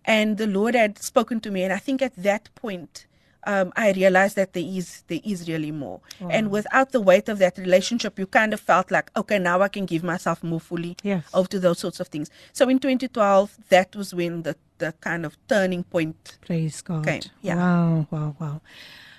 [0.05, 1.61] and the Lord had spoken to me.
[1.67, 3.07] And I think at that point,
[3.47, 6.01] um, I realized that there is there is really more.
[6.31, 9.69] And without the weight of that relationship, you kind of felt like, okay, now I
[9.69, 11.23] can give myself more fully Yes.
[11.33, 12.31] over to those sorts of things.
[12.53, 16.39] So in 2012, that was when the the kind of turning point.
[16.47, 16.99] Praise God.
[17.07, 17.55] Okay, ja.
[17.55, 18.61] Wow, wow, wow.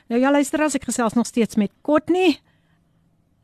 [0.08, 2.40] Nou ja, luister as ek gesels nog steeds met Courtney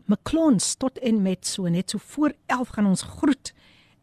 [0.05, 3.53] Maclons tot en met so net so voor 11 gaan ons groet.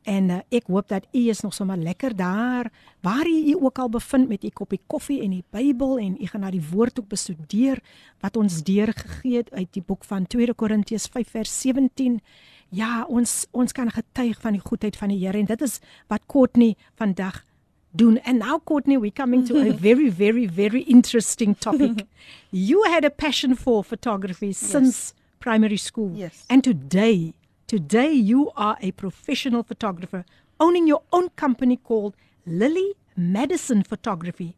[0.03, 2.71] En uh, ek hoop dat u is nog sommer lekker daar
[3.01, 6.27] waar u u ook al bevind met u koppie koffie en die Bybel en u
[6.27, 7.83] gaan na die woord ook bestudeer
[8.21, 12.21] wat ons deurgegee het uit die boek van 2 Korintiërs 5 vers 17.
[12.69, 16.27] Ja, ons ons kan getuig van die goedheid van die Here en dit is wat
[16.27, 17.45] Courtney vandag
[17.91, 18.21] doen.
[18.25, 22.07] And now, Courtney, we're coming to a very, very, very interesting topic.
[22.51, 26.13] you had a passion for photography since primary school.
[26.15, 26.45] Yes.
[26.49, 27.35] And today,
[27.69, 30.25] today you are a professional photographer
[30.59, 32.17] owning your own company called
[32.47, 34.57] Lily Madison Photography.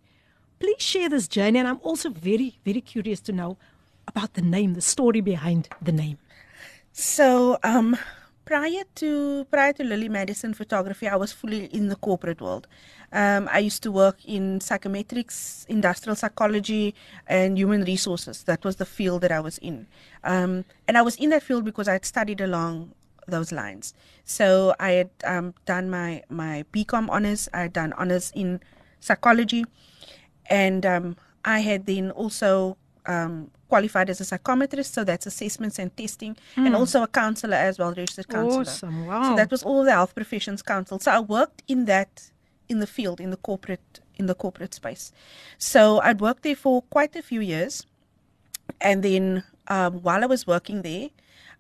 [0.61, 1.59] Please share this journey.
[1.59, 3.59] And I'm also very, very curious to know
[4.07, 6.19] about the name, the story behind the name.
[6.93, 7.97] So, um,
[8.45, 12.69] prior to prior to Lily Madison photography, I was fully in the corporate world.
[13.13, 16.95] Um, I used to work in psychometrics, industrial psychology,
[17.27, 18.45] and human resources.
[18.45, 19.87] That was the field that I was in,
[20.23, 22.93] um, and I was in that field because I had studied along
[23.31, 23.95] those lines.
[24.25, 27.49] So I had um, done my my BCom honors.
[27.55, 28.61] I had done honors in
[29.01, 29.65] psychology,
[30.47, 32.77] and um, I had then also
[33.07, 37.79] um, qualified as a psychometrist, so that's assessments and testing, and also a counselor as
[37.79, 38.63] well, registered counselor.
[38.63, 39.07] Awesome.
[39.07, 39.31] Wow.
[39.31, 40.99] So that was all the Health Professions Council.
[40.99, 42.31] So I worked in that
[42.69, 45.13] in the field in the corporate in the corporate space.
[45.59, 47.87] So I'd worked there for quite a few years,
[48.81, 51.09] and then um, while I was working there,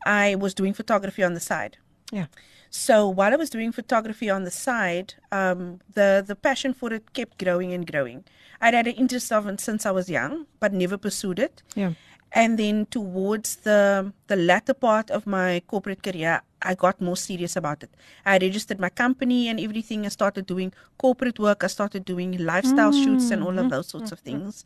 [0.05, 1.76] I was doing photography on the side.
[2.12, 2.26] Yeah.
[2.70, 7.12] So while I was doing photography on the side, um, the the passion for it
[7.12, 8.24] kept growing and growing.
[8.61, 11.62] I'd had an interest of it since I was young, but never pursued it.
[11.74, 11.92] Yeah.
[12.32, 17.57] And then towards the the latter part of my corporate career, I got more serious
[17.57, 17.90] about it.
[18.24, 20.07] I registered my company and everything.
[20.07, 21.64] I started doing corporate work.
[21.64, 24.64] I started doing lifestyle shoots and all of those sorts of things.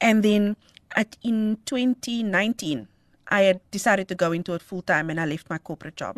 [0.00, 0.56] And then
[0.94, 2.86] at in 2019,
[3.30, 6.16] I had decided to go into it full time, and I left my corporate job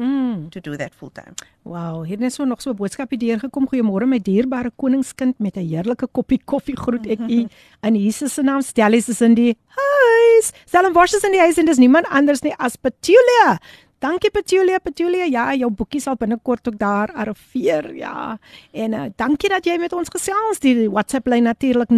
[0.50, 1.34] to do that full time.
[1.62, 3.68] Wow, hier net so nog so 'n boodskapie deurgekom.
[3.68, 7.48] Goeiemôre my dierbare koningskind met 'n heerlike koppie koffie groet ek u
[7.86, 8.62] in Jesus se naam.
[8.62, 10.52] Stellies is in die huis.
[10.64, 13.58] Stellenbosch is in die huis en dis niemand anders nie as Petulia.
[13.98, 15.24] Dankie Petulia, Petulia.
[15.24, 17.94] Ja, jou boekie sal binnekort ook daar arriveer.
[17.94, 18.38] Ja.
[18.72, 20.58] En uh, dankie dat jy met ons gesels.
[20.58, 21.94] Die WhatsApp lyn natuurlik 0817291657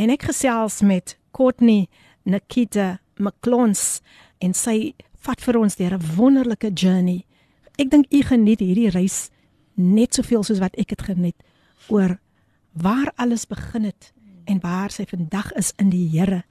[0.00, 1.88] en ek gesels met Courtney
[2.24, 4.00] Nikita McClons
[4.40, 4.94] en sy
[5.26, 7.26] vat vir ons deur 'n wonderlike journey.
[7.76, 9.30] Ek dink u geniet hierdie reis
[9.76, 11.36] net soveel soos wat ek dit geniet
[11.88, 12.18] oor
[12.72, 14.12] waar alles begin het
[14.46, 16.44] en waar sy vandag is in die Here.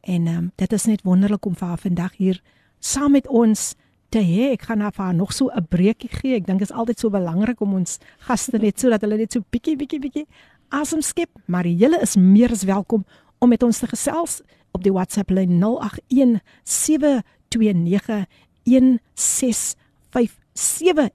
[0.00, 2.42] En um, dit is net wonderlik om vir haar vandag hier
[2.80, 3.74] saam met ons
[4.08, 4.52] te hê.
[4.52, 6.36] Ek gaan vir haar nog so 'n breekie gee.
[6.36, 9.40] Ek dink dit is altyd so belangrik om ons gaste net sodat hulle net so
[9.50, 10.26] bietjie bietjie bietjie
[10.68, 13.04] asem skep, maar julle is meer as welkom
[13.38, 14.42] om met ons te gesels
[14.72, 15.68] op die WhatsApp lyn 0817291657.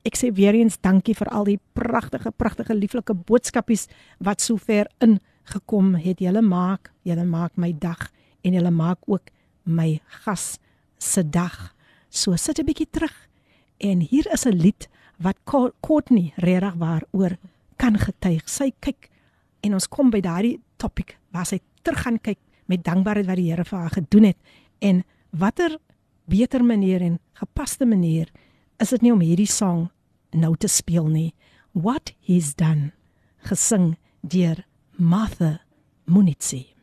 [0.03, 3.87] Ek sê weer eens dankie vir al die pragtige pragtige lieflike boodskapies
[4.19, 6.19] wat sover ingekom het.
[6.19, 8.11] Julle maak, julle maak my dag
[8.43, 9.29] en julle maak ook
[9.63, 10.57] my gas
[10.99, 11.75] se dag.
[12.09, 13.27] So sit 'n bietjie terug
[13.77, 14.87] en hier is 'n lied
[15.17, 15.37] wat
[15.81, 17.37] Courtney regtig waaroor
[17.77, 18.49] kan getuig.
[18.49, 19.08] Sy kyk
[19.61, 22.39] en ons kom by daardie topik waar sy terug gaan kyk
[22.69, 24.37] met dankbaarheid wat die Here vir haar gedoen het
[24.79, 25.77] en watter
[26.29, 28.29] beter manier en gepaste manier
[28.79, 29.89] is dit nie om hierdie song
[30.31, 31.33] nou te speel nie.
[31.73, 32.91] What he's done
[33.49, 34.63] gesing deur
[34.97, 35.59] Martha
[36.05, 36.75] Munitsi.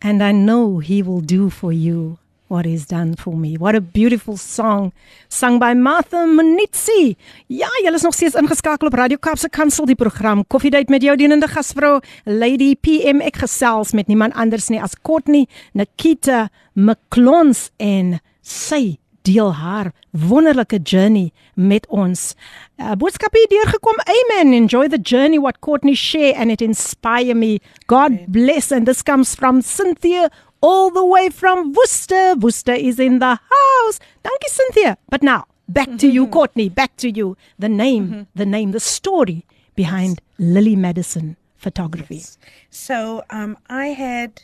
[0.00, 2.18] And I know he will do for you
[2.49, 3.55] what he's done for me.
[3.57, 4.91] What a beautiful song
[5.29, 7.15] sung by Martha Munitsi.
[7.47, 11.15] Ja, julle is nog steeds ingeskakel op Radio Kaapse Kansel die program Koffiedייט met jou
[11.17, 15.45] dienende gasvrou Lady PM ek gesels met niemand anders nie as Courtney
[15.77, 18.97] Nikita McClons en sy
[19.27, 22.33] deel haar wonderlike journey met ons.
[22.79, 23.99] Uh, boodskap hier deurgekom.
[24.09, 24.55] Amen.
[24.57, 27.59] Enjoy the journey what Courtney share and it inspire me.
[27.87, 28.25] God Amen.
[28.27, 30.31] bless and this comes from Cynthia
[30.64, 32.34] all the way from Worcester.
[32.36, 34.00] Worcester is in the house.
[34.22, 34.96] Thank you, Cynthia.
[35.10, 36.32] But now, back to you, mm-hmm.
[36.32, 36.68] Courtney.
[36.70, 37.36] Back to you.
[37.58, 38.22] The name, mm-hmm.
[38.34, 39.44] the name, the story
[39.74, 42.16] behind Lily Madison Photography.
[42.16, 42.38] Yes.
[42.70, 44.42] So, um, I had.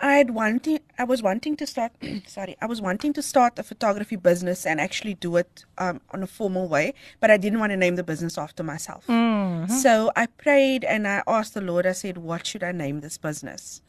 [0.00, 1.92] I had wanting I was wanting to start
[2.26, 6.22] sorry I was wanting to start a photography business and actually do it um, on
[6.22, 9.06] a formal way but I didn't want to name the business after myself.
[9.06, 9.72] Mm-hmm.
[9.72, 13.16] So I prayed and I asked the Lord I said what should I name this
[13.18, 13.82] business?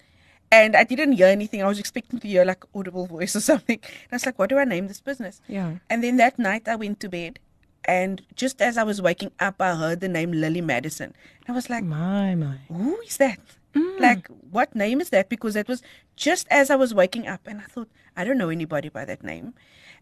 [0.56, 1.62] And I didn't hear anything.
[1.62, 3.80] I was expecting to hear like audible voice or something.
[3.84, 5.42] And I was like, what do I name this business?
[5.48, 5.76] Yeah.
[5.90, 7.40] And then that night I went to bed.
[7.88, 11.14] And just as I was waking up, I heard the name Lily Madison.
[11.42, 12.58] And I was like, my, my.
[12.70, 13.40] Who is that?
[13.76, 14.00] Mm.
[14.00, 15.30] Like, what name is that?
[15.30, 15.84] Because that was
[16.16, 17.42] just as I was waking up.
[17.46, 19.54] And I thought, I don't know anybody by that name.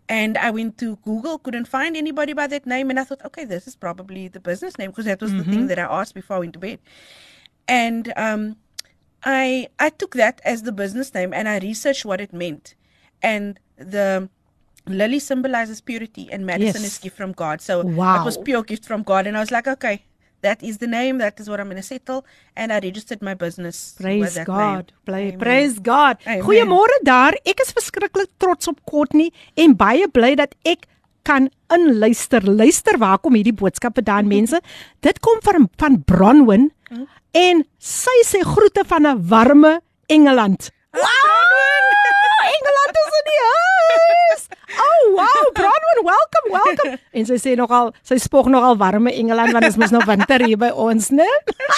[0.08, 2.90] And I went to Google, couldn't find anybody by that name.
[2.92, 5.40] And I thought, okay, this is probably the business name because that was mm-hmm.
[5.40, 5.68] the thing mm-hmm.
[5.68, 6.80] that I asked before I went to bed.
[7.68, 8.58] And um,
[9.24, 12.76] I I took that as the business name and I researched what it meant.
[13.22, 14.30] And the
[14.86, 16.94] lily symbolizes purity and Madison yes.
[16.94, 17.62] is gift from God.
[17.62, 18.22] So wow.
[18.22, 19.28] it was pure gift from God.
[19.28, 20.04] And I was like, okay,
[20.42, 21.18] that is the name.
[21.18, 22.26] That is what I'm going to settle.
[22.56, 23.96] And I registered my business.
[24.00, 24.92] Praise God.
[25.06, 26.18] Play, praise God.
[26.26, 27.38] Goeiemôre daar.
[27.48, 30.86] Ek is verskriklik trots op Courtney en baie bly dat ek
[31.24, 32.44] kan inluister.
[32.44, 34.60] Luister waar kom hierdie boodskap vandaan mense?
[35.02, 36.72] Dit kom van van Bronwyn.
[36.94, 37.06] Hm?
[37.34, 39.82] En sy sê groete van 'n warme
[40.16, 40.70] Engeland.
[40.94, 41.02] Wow!
[42.56, 44.23] Engeland is in die huis.
[44.80, 47.00] Oh wow, Bronwyn, welcome, welcome.
[47.18, 50.42] En sy sê nogal, sy spog nogal warme Engeland want dit is mos nou winter
[50.46, 51.28] hier by ons, né?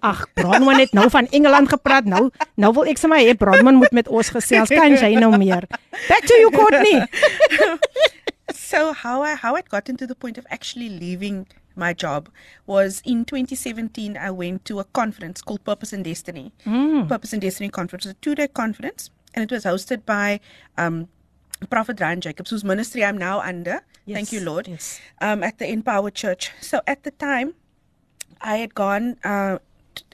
[0.00, 2.04] Ag, Bronwyn het nou van Engeland gepraat.
[2.04, 4.68] Nou, nou wil ek my, hey, Bronwyn moet met ons gesels.
[4.68, 5.66] Kan jy nou meer?
[6.08, 7.06] Back to you Courtney.
[8.70, 11.46] so how I how it got into the point of actually leaving
[11.76, 12.28] my job
[12.66, 17.08] was in 2017 i went to a conference called purpose and destiny mm.
[17.08, 20.40] purpose and destiny conference a two-day conference and it was hosted by
[20.78, 21.08] um,
[21.70, 24.16] prophet ryan jacobs whose ministry i'm now under yes.
[24.16, 25.00] thank you lord yes.
[25.20, 27.54] um, at the empower church so at the time
[28.40, 29.58] i had gone uh,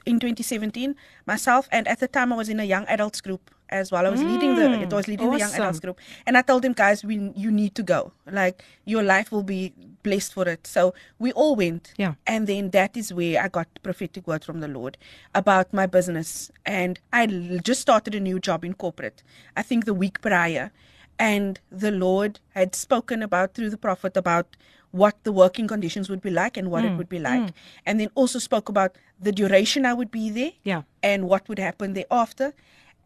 [0.05, 0.95] in 2017
[1.25, 4.05] myself and at the time i was in a young adults group as well.
[4.05, 5.39] I was mm, leading the it was leading awesome.
[5.39, 8.13] the young adults group, and I told them, guys, we you need to go.
[8.31, 10.67] Like your life will be blessed for it.
[10.67, 11.93] So we all went.
[11.97, 12.15] Yeah.
[12.27, 14.97] And then that is where I got prophetic word from the Lord
[15.33, 17.25] about my business, and I
[17.63, 19.23] just started a new job in corporate.
[19.57, 20.71] I think the week prior,
[21.17, 24.55] and the Lord had spoken about through the prophet about
[24.91, 27.41] what the working conditions would be like and what mm, it would be like.
[27.41, 27.53] Mm.
[27.85, 30.83] And then also spoke about the duration I would be there yeah.
[31.01, 32.53] and what would happen thereafter.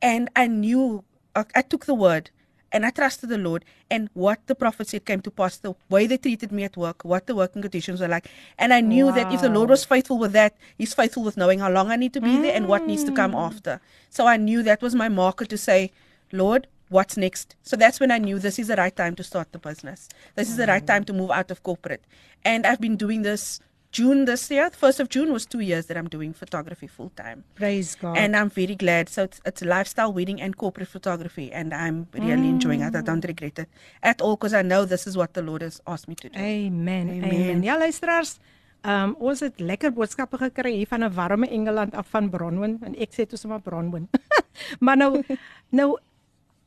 [0.02, 2.30] And I knew, I, I took the word
[2.72, 3.64] and I trusted the Lord.
[3.90, 7.04] And what the prophet said came to pass the way they treated me at work,
[7.04, 8.30] what the working conditions were like.
[8.58, 9.12] And I knew wow.
[9.14, 11.96] that if the Lord was faithful with that, He's faithful with knowing how long I
[11.96, 12.42] need to be mm.
[12.42, 13.46] there and what needs to come mm.
[13.46, 13.82] after.
[14.10, 15.92] So I knew that was my marker to say,
[16.32, 17.56] Lord, what's next?
[17.64, 20.10] So that's when I knew this is the right time to start the business.
[20.36, 22.04] This is the right time to move out of corporate.
[22.44, 23.60] And I've been doing this
[23.92, 27.44] June this year, first of June was two years that I'm doing photography full time.
[27.56, 28.18] Praise God.
[28.18, 29.10] And I'm very glad.
[29.10, 32.50] So it's, it's lifestyle, wedding, and corporate photography, and I'm really mm.
[32.50, 32.96] enjoying it.
[32.96, 33.70] I don't regret it
[34.04, 36.38] at all because I know this is what the Lord has asked me to do.
[36.38, 37.10] Amen.
[37.10, 37.24] Amen.
[37.24, 37.64] Amen.
[37.64, 38.40] Ja, luisteraars.
[38.86, 42.96] Um ons het lekker boodskappe gekry hier van 'n warme Engeland af van Bronwyn en
[42.96, 44.10] ek sê toe sommer Bronwyn.
[44.86, 45.24] maar nou
[45.70, 45.98] nou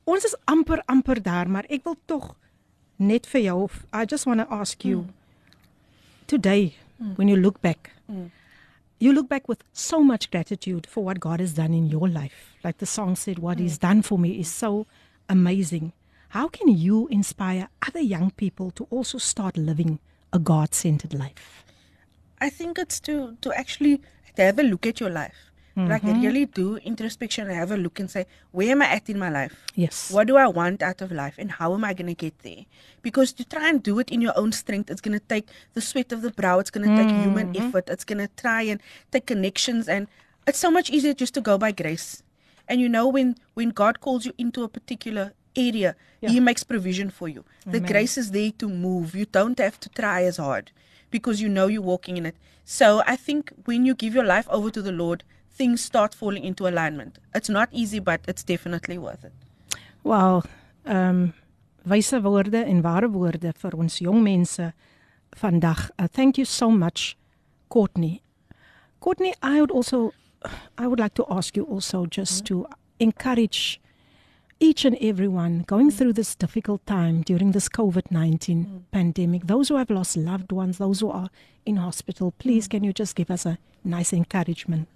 [0.05, 2.37] ons is amper amper daar, maar ek wil tog
[2.97, 5.13] net vir jou I just want to ask you mm.
[6.27, 7.17] today mm.
[7.17, 7.91] when you look back.
[8.11, 8.31] Mm.
[8.99, 12.55] You look back with so much gratitude for what God has done in your life.
[12.63, 13.63] Like the song said what mm.
[13.63, 14.87] he's done for me is so
[15.29, 15.93] amazing.
[16.31, 19.99] How can you inspire other young people to also start living
[20.33, 21.65] a God-centered life?
[22.41, 24.01] I think it's to to actually
[24.37, 25.50] to have a look at your life.
[25.81, 25.91] Mm-hmm.
[25.91, 29.19] Like really do introspection and have a look and say, where am I at in
[29.19, 29.55] my life?
[29.75, 30.11] Yes.
[30.11, 32.65] What do I want out of life and how am I going to get there?
[33.03, 35.81] Because to try and do it in your own strength, it's going to take the
[35.81, 36.59] sweat of the brow.
[36.59, 37.09] It's going to mm-hmm.
[37.09, 37.89] take human effort.
[37.89, 39.89] It's going to try and take connections.
[39.89, 40.07] And
[40.47, 42.23] it's so much easier just to go by grace.
[42.69, 46.31] And you know, when, when God calls you into a particular area, yeah.
[46.31, 47.45] He makes provision for you.
[47.67, 47.81] Amen.
[47.83, 49.15] The grace is there to move.
[49.15, 50.71] You don't have to try as hard
[51.11, 52.37] because you know you're walking in it.
[52.65, 55.25] So I think when you give your life over to the Lord,
[55.57, 57.19] things start falling into alignment.
[57.35, 59.33] It's not easy, but it's definitely worth it.
[60.03, 60.43] Wow.
[60.85, 61.35] Um
[61.85, 64.73] wyse woorde en ware woorde vir ons mense
[65.37, 65.91] vandag.
[65.99, 67.17] Uh, thank you so much
[67.69, 68.23] Courtney.
[69.01, 70.13] Courtney, I would also
[70.79, 72.65] I would like to ask you also just mm-hmm.
[72.65, 72.67] to
[72.99, 73.81] encourage
[74.59, 75.95] each and everyone going mm.
[75.95, 78.83] through this difficult time during this COVID 19 mm.
[78.91, 81.31] pandemic, those who have lost loved ones, those who are
[81.65, 82.71] in hospital, please mm.
[82.73, 84.89] can you just give us a nice encouragement?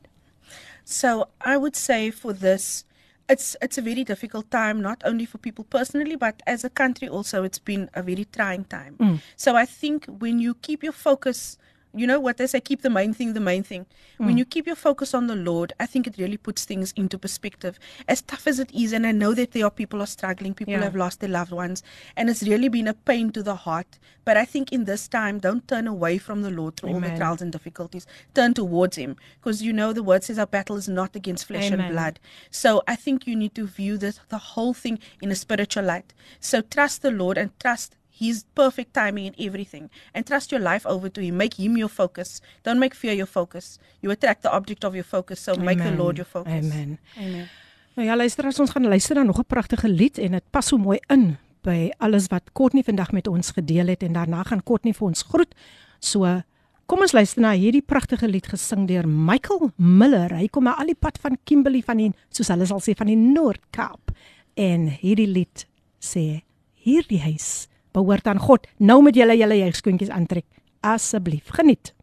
[0.84, 2.84] So I would say for this,
[3.28, 7.08] it's it's a very difficult time, not only for people personally, but as a country
[7.08, 7.42] also.
[7.42, 8.96] It's been a very trying time.
[8.98, 9.20] Mm.
[9.36, 11.56] So I think when you keep your focus
[11.94, 13.86] you know what they say keep the main thing the main thing
[14.18, 14.26] mm.
[14.26, 17.18] when you keep your focus on the lord i think it really puts things into
[17.18, 17.78] perspective
[18.08, 20.72] as tough as it is and i know that there are people are struggling people
[20.72, 20.82] yeah.
[20.82, 21.82] have lost their loved ones
[22.16, 25.38] and it's really been a pain to the heart but i think in this time
[25.38, 27.04] don't turn away from the lord through Amen.
[27.04, 30.46] all the trials and difficulties turn towards him because you know the word says our
[30.46, 31.80] battle is not against flesh Amen.
[31.80, 32.20] and blood
[32.50, 36.12] so i think you need to view this the whole thing in a spiritual light
[36.40, 39.90] so trust the lord and trust His perfect timing in everything.
[40.14, 41.36] And trust your life over to Him.
[41.36, 42.40] Make Him your focus.
[42.62, 43.78] Don't make fear your focus.
[44.00, 45.42] You attract the object of your focus.
[45.42, 45.64] So Amen.
[45.64, 46.52] make the Lord your focus.
[46.52, 46.98] Amen.
[47.18, 47.48] Amen.
[47.94, 50.66] Nou ja, luister as ons gaan luister na nog 'n pragtige lied en dit pas
[50.66, 54.62] so mooi in by alles wat Courtney vandag met ons gedeel het en daarna gaan
[54.62, 55.54] Courtney vir ons groet.
[56.00, 56.42] So
[56.86, 60.34] kom ons luister na hierdie pragtige lied gesing deur Michael Miller.
[60.36, 63.16] Hy kom al die pad van Kimberley van die soos hulle sal sê van die
[63.16, 64.10] Noord-Kaap.
[64.54, 65.66] En hierdie lied
[66.00, 66.42] sê
[66.84, 68.66] hierdie huis behoort aan God.
[68.78, 70.46] Nou moet julle julle jeuгskoentjies aantrek.
[70.84, 71.94] Asseblief, geniet.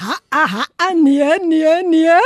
[0.00, 2.20] Ha ha nee nee nee.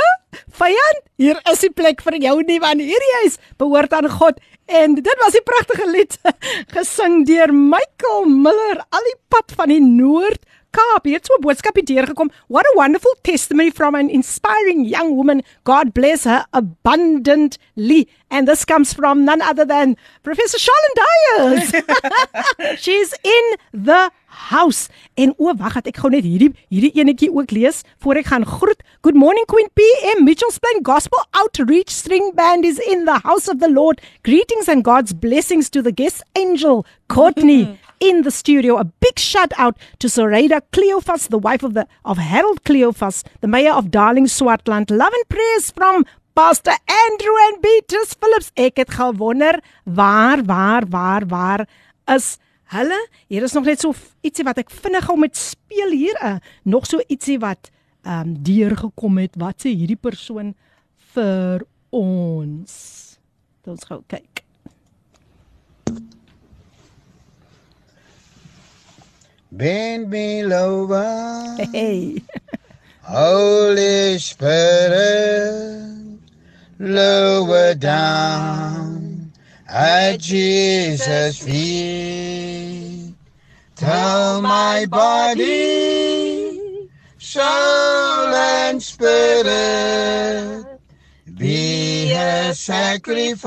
[0.55, 4.39] Vyand, hier is die plek vir jou nie want hierdie huis behoort aan God.
[4.65, 6.17] En dit was 'n pragtige lied
[6.75, 10.41] gesing deur Michael Miller al die pad van die Noord
[10.75, 11.05] Kaap.
[11.05, 12.31] Hier het so 'n boodskap hier gekom.
[12.47, 15.41] What a wonderful testimony from an inspiring young woman.
[15.63, 18.07] God bless her abundantly.
[18.35, 22.79] And this comes from none other than Professor Charlene Dyers.
[22.83, 24.89] She's in the house.
[25.15, 28.83] En o, wag, ek gou net hierdie hierdie enetjie ook lees voor ek gaan groet.
[29.07, 33.63] Good morning Queen PM Mitchells Plain Gospel Outreach String Band is in the house of
[33.63, 34.03] the Lord.
[34.27, 37.79] Greetings and God's blessings to the guest angel Courtney.
[38.01, 38.75] in the studio.
[38.75, 43.47] A big shout out to Soraya Cleophas, the wife of the of Harold Cleophas, the
[43.47, 44.91] mayor of Darling Swartland.
[44.91, 46.03] Love and prayers from
[46.35, 48.49] Pastor Andrew and Beatrice Phillips.
[48.59, 51.61] Ek het gewonder waar waar waar waar
[52.11, 52.35] is
[52.75, 52.97] hulle?
[53.31, 56.19] Hier is nog net so ietsie wat ek vinnig gou met speel hier.
[56.19, 56.35] Uh,
[56.67, 57.71] nog so ietsie wat
[58.03, 59.39] ehm um, deurgekom het.
[59.39, 60.51] Wat sê hierdie persoon
[61.15, 61.63] vir
[61.95, 62.75] ons?
[63.63, 64.43] Ons gou kyk.
[69.55, 71.63] Bend me over.
[71.71, 72.19] Hey.
[73.07, 76.14] Holy Spirit,
[76.79, 79.31] lower down
[79.67, 83.13] at Jesus' feet.
[83.75, 86.59] Tell my body,
[87.17, 90.65] soul, and spirit
[91.37, 93.43] be a sacrifice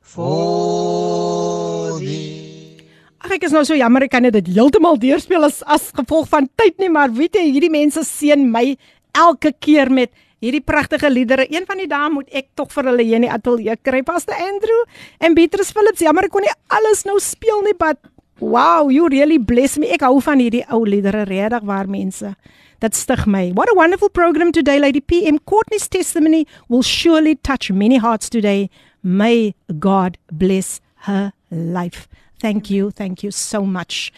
[0.00, 2.80] for thee.
[3.20, 6.48] Ag ek is nou so jammer ek kan dit heeltemal deurspeel as as gevolg van
[6.56, 8.72] tyd nie, maar weet jy, hierdie mense seën my
[9.12, 10.10] elke keer met
[10.44, 11.46] hierdie pragtige liedere.
[11.50, 14.36] Een van die dae moet ek tog vir hulle hier in die ateljee kry, Pastor
[14.36, 14.82] Andrew
[15.24, 16.04] en Beatrice Phillips.
[16.04, 17.98] Jammer ek kon nie alles nou speel nie, but
[18.40, 19.88] wow, you really bless me.
[19.92, 22.34] Ek hou van hierdie ou liedere regtig waar mense.
[22.80, 23.52] That stig my.
[23.56, 25.38] What a wonderful program today, Lady PM.
[25.48, 28.68] Courtney's testimony will surely touch many hearts today.
[29.02, 32.06] May God bless her life.
[32.38, 32.90] Thank you.
[32.90, 34.12] Thank you so much.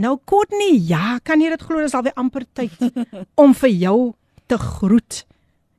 [0.00, 2.72] Nou Courtney, ja, kan jy dit glo dis alweer amper tyd
[3.42, 3.98] om vir jou
[4.50, 5.24] te groet.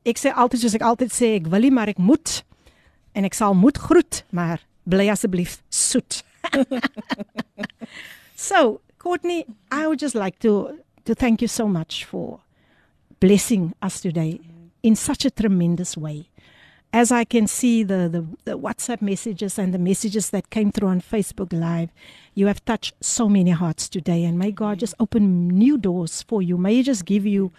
[0.05, 2.41] Ek sê altyd soos ek altyd sê, ek wil nie maar ek moet
[3.13, 6.23] en ek sal moet groet, maar bly asseblief soet.
[8.35, 12.41] so, Courtney, I would just like to to thank you so much for
[13.19, 14.39] blessing us today
[14.83, 16.29] in such a tremendous way.
[16.93, 20.89] As I can see the, the, the WhatsApp messages and the messages that came through
[20.89, 21.89] on Facebook Live,
[22.35, 24.25] you have touched so many hearts today.
[24.25, 26.57] And may God just open new doors for you.
[26.57, 27.51] May He just give you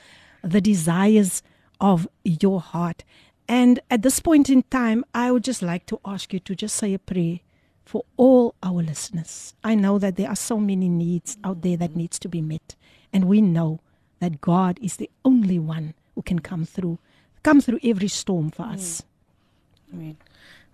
[0.43, 1.43] the desires
[1.83, 3.05] of your heart.
[3.49, 6.77] And at this point in time, I would just like to ask you to just
[6.77, 7.41] say a prayer
[7.85, 9.53] for all our listeners.
[9.63, 12.77] I know that there are so many needs out there that needs to be met.
[13.13, 13.81] And we know
[14.21, 16.99] that God is the only one who can come through,
[17.43, 19.03] come through every storm for us.
[19.93, 20.17] Amen.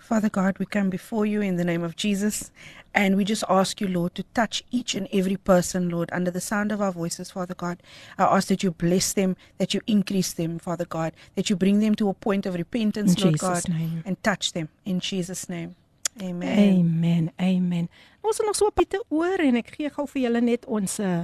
[0.08, 2.50] Father God, we come before you in the name of Jesus,
[2.94, 6.40] and we just ask you, Lord, to touch each and every person, Lord, under the
[6.40, 7.82] sound of our voices, Father God.
[8.16, 11.80] I ask that you bless them, that you increase them, Father God, that you bring
[11.80, 14.02] them to a point of repentance, In Lord Jesus' God, name.
[14.06, 15.76] and touch them in Jesus' name.
[16.22, 16.58] Amen.
[16.58, 17.32] Amen.
[17.38, 17.90] Amen.
[18.22, 20.98] Ons het nog so 'n bietjie oor en ek gee gou vir julle net ons
[21.00, 21.20] uh,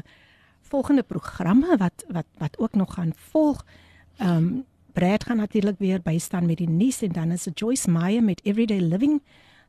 [0.60, 3.64] volgende programme wat wat wat ook nog gaan volg.
[4.18, 7.90] Ehm um, Brad gaan natuurlik weer bystaan met die nuus en dan is dit Joyce
[7.90, 9.22] Meyer met Everyday Living.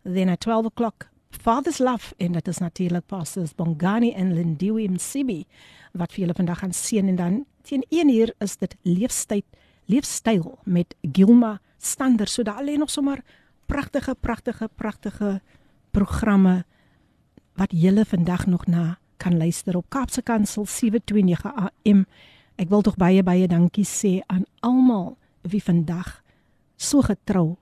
[0.04, 5.46] Then at 12 o'clock Father's Love en dit is natuurlik pastors Bongani en Lindiwe Msibi
[5.98, 9.42] wat vir julle vandag gaan seën en dan teen 1 uur is dit leefstyl
[9.86, 12.28] leefstyl met Gilma Stander.
[12.28, 13.24] So daar lê nog sommer
[13.66, 15.42] pragtige pragtige pragtige
[15.92, 16.66] programme
[17.56, 22.06] wat julle vandag nog na kan luister op Kaapse Kansel 729 AM.
[22.56, 26.22] Ek wil tog baie baie dankie sê aan almal wie vandag
[26.78, 27.58] so getrou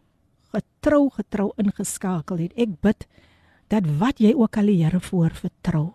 [0.53, 2.53] getrou getrou ingeskakel het.
[2.53, 3.07] Ek bid
[3.73, 5.93] dat wat jy ook al die Here voor vertrou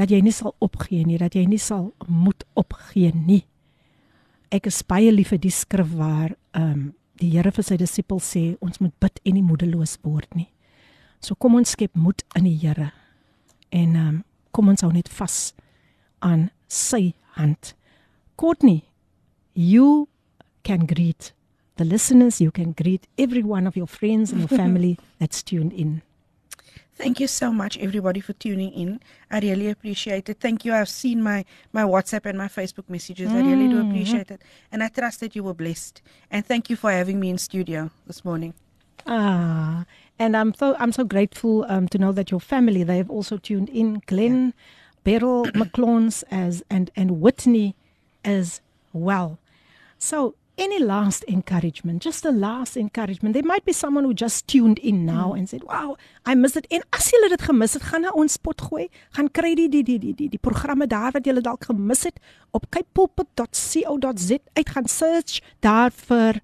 [0.00, 3.42] dat jy nie sal opgee nie, dat jy nie sal moet opgee nie.
[4.50, 6.88] Ek is baie lief vir die skrif waar ehm um,
[7.20, 10.48] die Here vir sy disippels sê ons moet bid en nie moedeloos word nie.
[11.20, 12.92] So kom ons skep moed in die Here.
[13.70, 15.52] En ehm um, kom ons hou net vas
[16.24, 17.12] aan sy
[18.36, 18.84] Courtney,
[19.54, 20.08] you
[20.62, 21.32] can greet
[21.76, 25.72] the listeners, you can greet every one of your friends and your family that's tuned
[25.72, 26.02] in.
[26.94, 29.00] Thank you so much, everybody, for tuning in.
[29.30, 30.38] I really appreciate it.
[30.38, 30.74] Thank you.
[30.74, 33.32] I've seen my, my WhatsApp and my Facebook messages.
[33.32, 34.42] I really do appreciate it.
[34.70, 36.02] And I trust that you were blessed.
[36.30, 38.52] And thank you for having me in studio this morning.
[39.06, 39.86] Ah,
[40.18, 43.38] and I'm so I'm so grateful um, to know that your family they have also
[43.38, 44.02] tuned in.
[44.06, 44.52] Glenn,
[45.03, 47.75] Beryl McClawns as and and Whitney
[48.23, 49.37] as well.
[49.97, 53.33] So any last encouragement, just a last encouragement.
[53.33, 55.39] There might be someone who just tuned in now mm.
[55.39, 58.37] and said, "Wow, I missed it." En as jy dit gemis het, gaan na ons
[58.37, 61.65] pot gooi, gaan kry die die die die die, die programme daar wat jy dalk
[61.65, 62.19] gemis het
[62.51, 64.37] op capepulpit.co.za.
[64.53, 66.41] Uit gaan search daar vir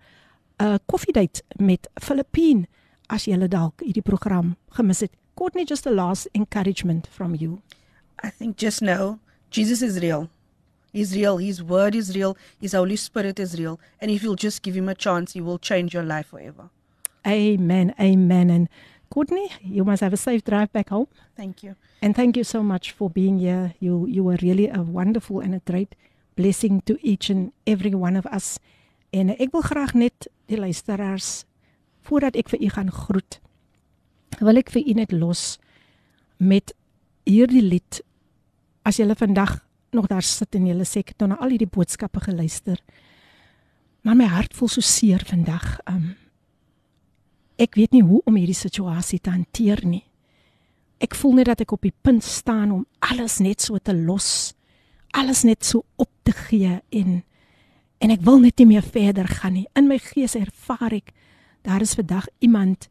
[0.61, 2.68] 'n uh, koffiedייט met Filippine
[3.07, 5.11] as jy dalk hierdie program gemis het.
[5.35, 7.61] Courtney, just a last encouragement from you.
[8.22, 9.18] I think just know
[9.51, 10.28] Jesus is real.
[10.93, 11.36] He's real.
[11.36, 12.36] His word is real.
[12.59, 13.78] His Holy Spirit is real.
[14.01, 16.70] And if you'll just give him a chance, he will change your life forever.
[17.26, 17.94] Amen.
[18.01, 18.51] Amen.
[18.51, 18.68] And
[19.10, 21.09] Courtney, you must have a safe drive back home.
[21.36, 21.76] Thank you.
[22.01, 23.74] And thank you so much for being here.
[23.78, 25.94] You you were really a wonderful and a great
[26.36, 28.59] blessing to each and every one of us.
[29.10, 31.44] En ek wil graag net die luisteraars
[32.06, 33.40] voordat ek vir u gaan groet,
[34.38, 35.59] wil ek vir u net los
[36.36, 36.74] met
[37.27, 38.01] hierdie lied.
[38.86, 39.59] As jy vandag
[39.93, 42.78] nog daar sit en jy sê ek het nou na al hierdie boodskappe geluister.
[44.07, 45.81] Maar my hart voel so seer vandag.
[45.90, 46.15] Um
[47.57, 50.05] ek weet nie hoe om hierdie situasie te hanteer nie.
[51.01, 54.53] Ek voel net dat ek op die punt staan om alles net so te los.
[55.16, 57.23] Alles net so op te gee en
[57.97, 59.66] en ek wil net nie meer verder gaan nie.
[59.74, 61.15] In my gees ervaar ek
[61.65, 62.90] daar is vandag iemand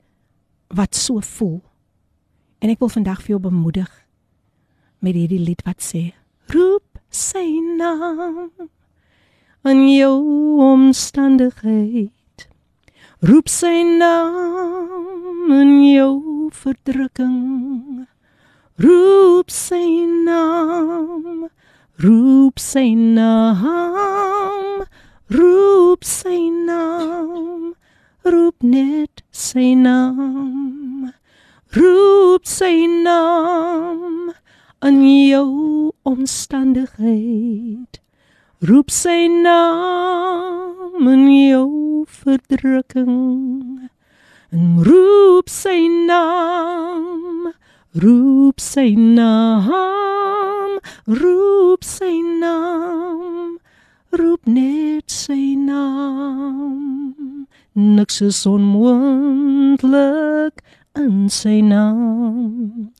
[0.73, 1.61] wat so voel.
[2.59, 4.04] En ek wil vandag vir jou bemoedig
[4.99, 6.13] met hierdie lied wat sê:
[6.53, 8.51] Roep sy naam
[9.65, 12.11] in jou omstandigheid.
[13.25, 18.05] Roep sy naam in jou verdrukking.
[18.77, 21.47] Roep sy naam.
[22.03, 24.85] Roep sy naam.
[25.33, 27.73] Roep sy naam.
[28.21, 31.11] Roep net sy naam.
[31.73, 34.35] Roep sy naam
[34.85, 38.01] in jou omstandigheid.
[38.65, 43.89] Roep sy naam in jou verdrukking.
[44.55, 47.53] En roep sy naam.
[47.95, 53.53] roep sy naam roep sy naam
[54.11, 59.79] roep net sy naam niks is onmoontlik
[60.99, 62.91] in sy naam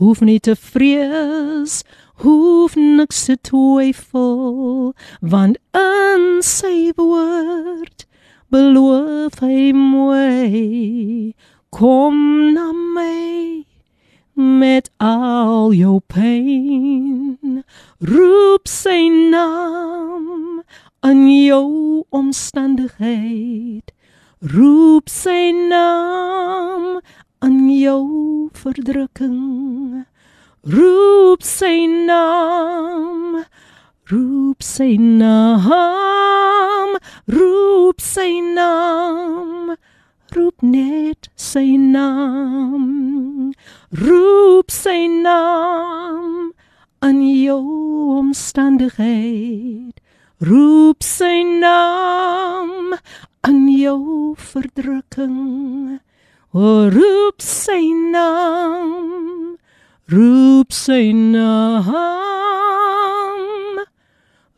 [0.00, 1.82] hoef nie te vrees
[2.24, 4.94] hoef niks te twyfel
[5.34, 8.06] want in sy woord
[8.54, 11.34] beloof hy mooi
[11.74, 12.18] kom
[12.54, 13.64] na my
[14.38, 17.64] met al jou pyn
[18.12, 20.62] roep sy naam
[21.02, 23.92] in jou omstandigheid.
[24.54, 27.00] Roep sy naam
[27.42, 30.04] in jou verdrukking.
[30.66, 33.44] Roep sy naam
[34.10, 36.96] roep sy naam
[37.28, 39.76] roep sy naam
[40.34, 43.52] roep net sy naam.
[43.92, 46.52] Roep sy naam
[47.04, 49.94] in jou omstandigheid.
[50.40, 52.98] Roep sy naam
[53.48, 55.98] in jou verdrukking
[56.58, 59.54] roep sy naam
[60.10, 62.64] roep sy naam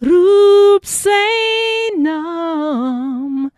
[0.00, 3.50] roep sy naam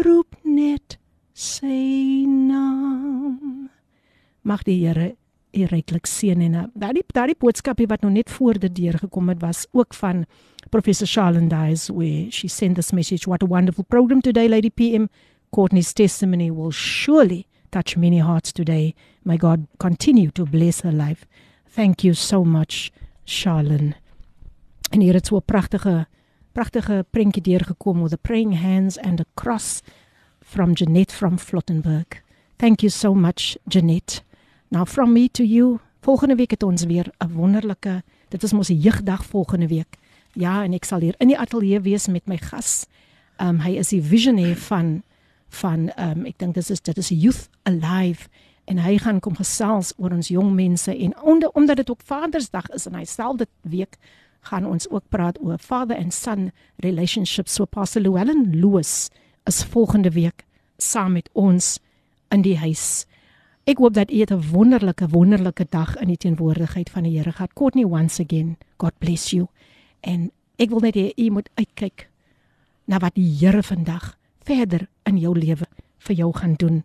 [0.00, 0.96] roep net
[1.34, 3.68] sy naam.
[4.44, 5.16] Mag die Here
[5.54, 9.40] u ryklik seën en uh, daardie daardie boodskapie wat nou net voor dit deurgekom het
[9.44, 10.24] was ook van
[10.70, 15.06] professor Charlene Dies where she sent this message what a wonderful program today lady PM
[15.52, 21.26] Courtney's testimony will surely touch many hearts today may God continue to bless her life
[21.74, 22.90] thank you so much
[23.24, 23.94] Charlene
[24.90, 26.06] en hier het so 'n pragtige
[26.52, 29.82] pragtige prentjie deurgekom with the praying hands and a cross
[30.40, 32.22] from Jeanette from Flottenburg
[32.56, 34.22] thank you so much Jeanette
[34.74, 35.78] Now from me to you.
[36.00, 39.96] Volgende week het ons weer 'n wonderlike dit is mos 'n jeugdag volgende week.
[40.32, 42.86] Ja, en ek sal hier in die ateljee wees met my gas.
[43.36, 45.02] Um hy is die visionêr van
[45.54, 48.28] van um ek dink dit is dit is Youth Alive
[48.64, 52.70] en hy gaan kom gesels oor ons jong mense en onder omdat dit ook Vadersdag
[52.76, 53.98] is en hy stel dit week
[54.48, 56.50] gaan ons ook praat oor father and son
[56.84, 57.54] relationships.
[57.54, 59.10] So Pastor Llewellyn Lewis
[59.48, 60.44] is volgende week
[60.76, 61.78] saam met ons
[62.34, 63.04] in die huis.
[63.64, 67.54] Ek hoop dat u 'n wonderlike wonderlike dag in die teenwoordigheid van die Here gehad.
[67.54, 68.56] Courtney once again.
[68.76, 69.48] God bless you.
[70.00, 72.08] En ek wil net hê u moet uitkyk
[72.84, 75.66] na wat die Here vandag verder in jou lewe
[76.06, 76.82] vir jou gaan doen,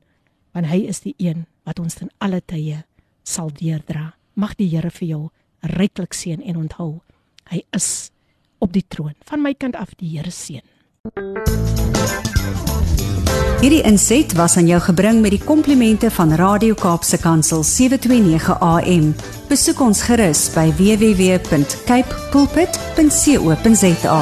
[0.55, 2.83] want hy is die een wat ons in alle tye
[3.23, 4.13] sal deurdra.
[4.33, 5.29] Mag die Here vir jou
[5.75, 7.01] ryklik seën en onthou,
[7.51, 8.11] hy is
[8.59, 9.15] op die troon.
[9.27, 10.63] Van my kant af die Here seën.
[13.59, 19.11] Hierdie inset was aan jou gebring met die komplimente van Radio Kaapse Kansel 729 AM.
[19.49, 24.21] Besoek ons gerus by www.cape pulpit.co.za.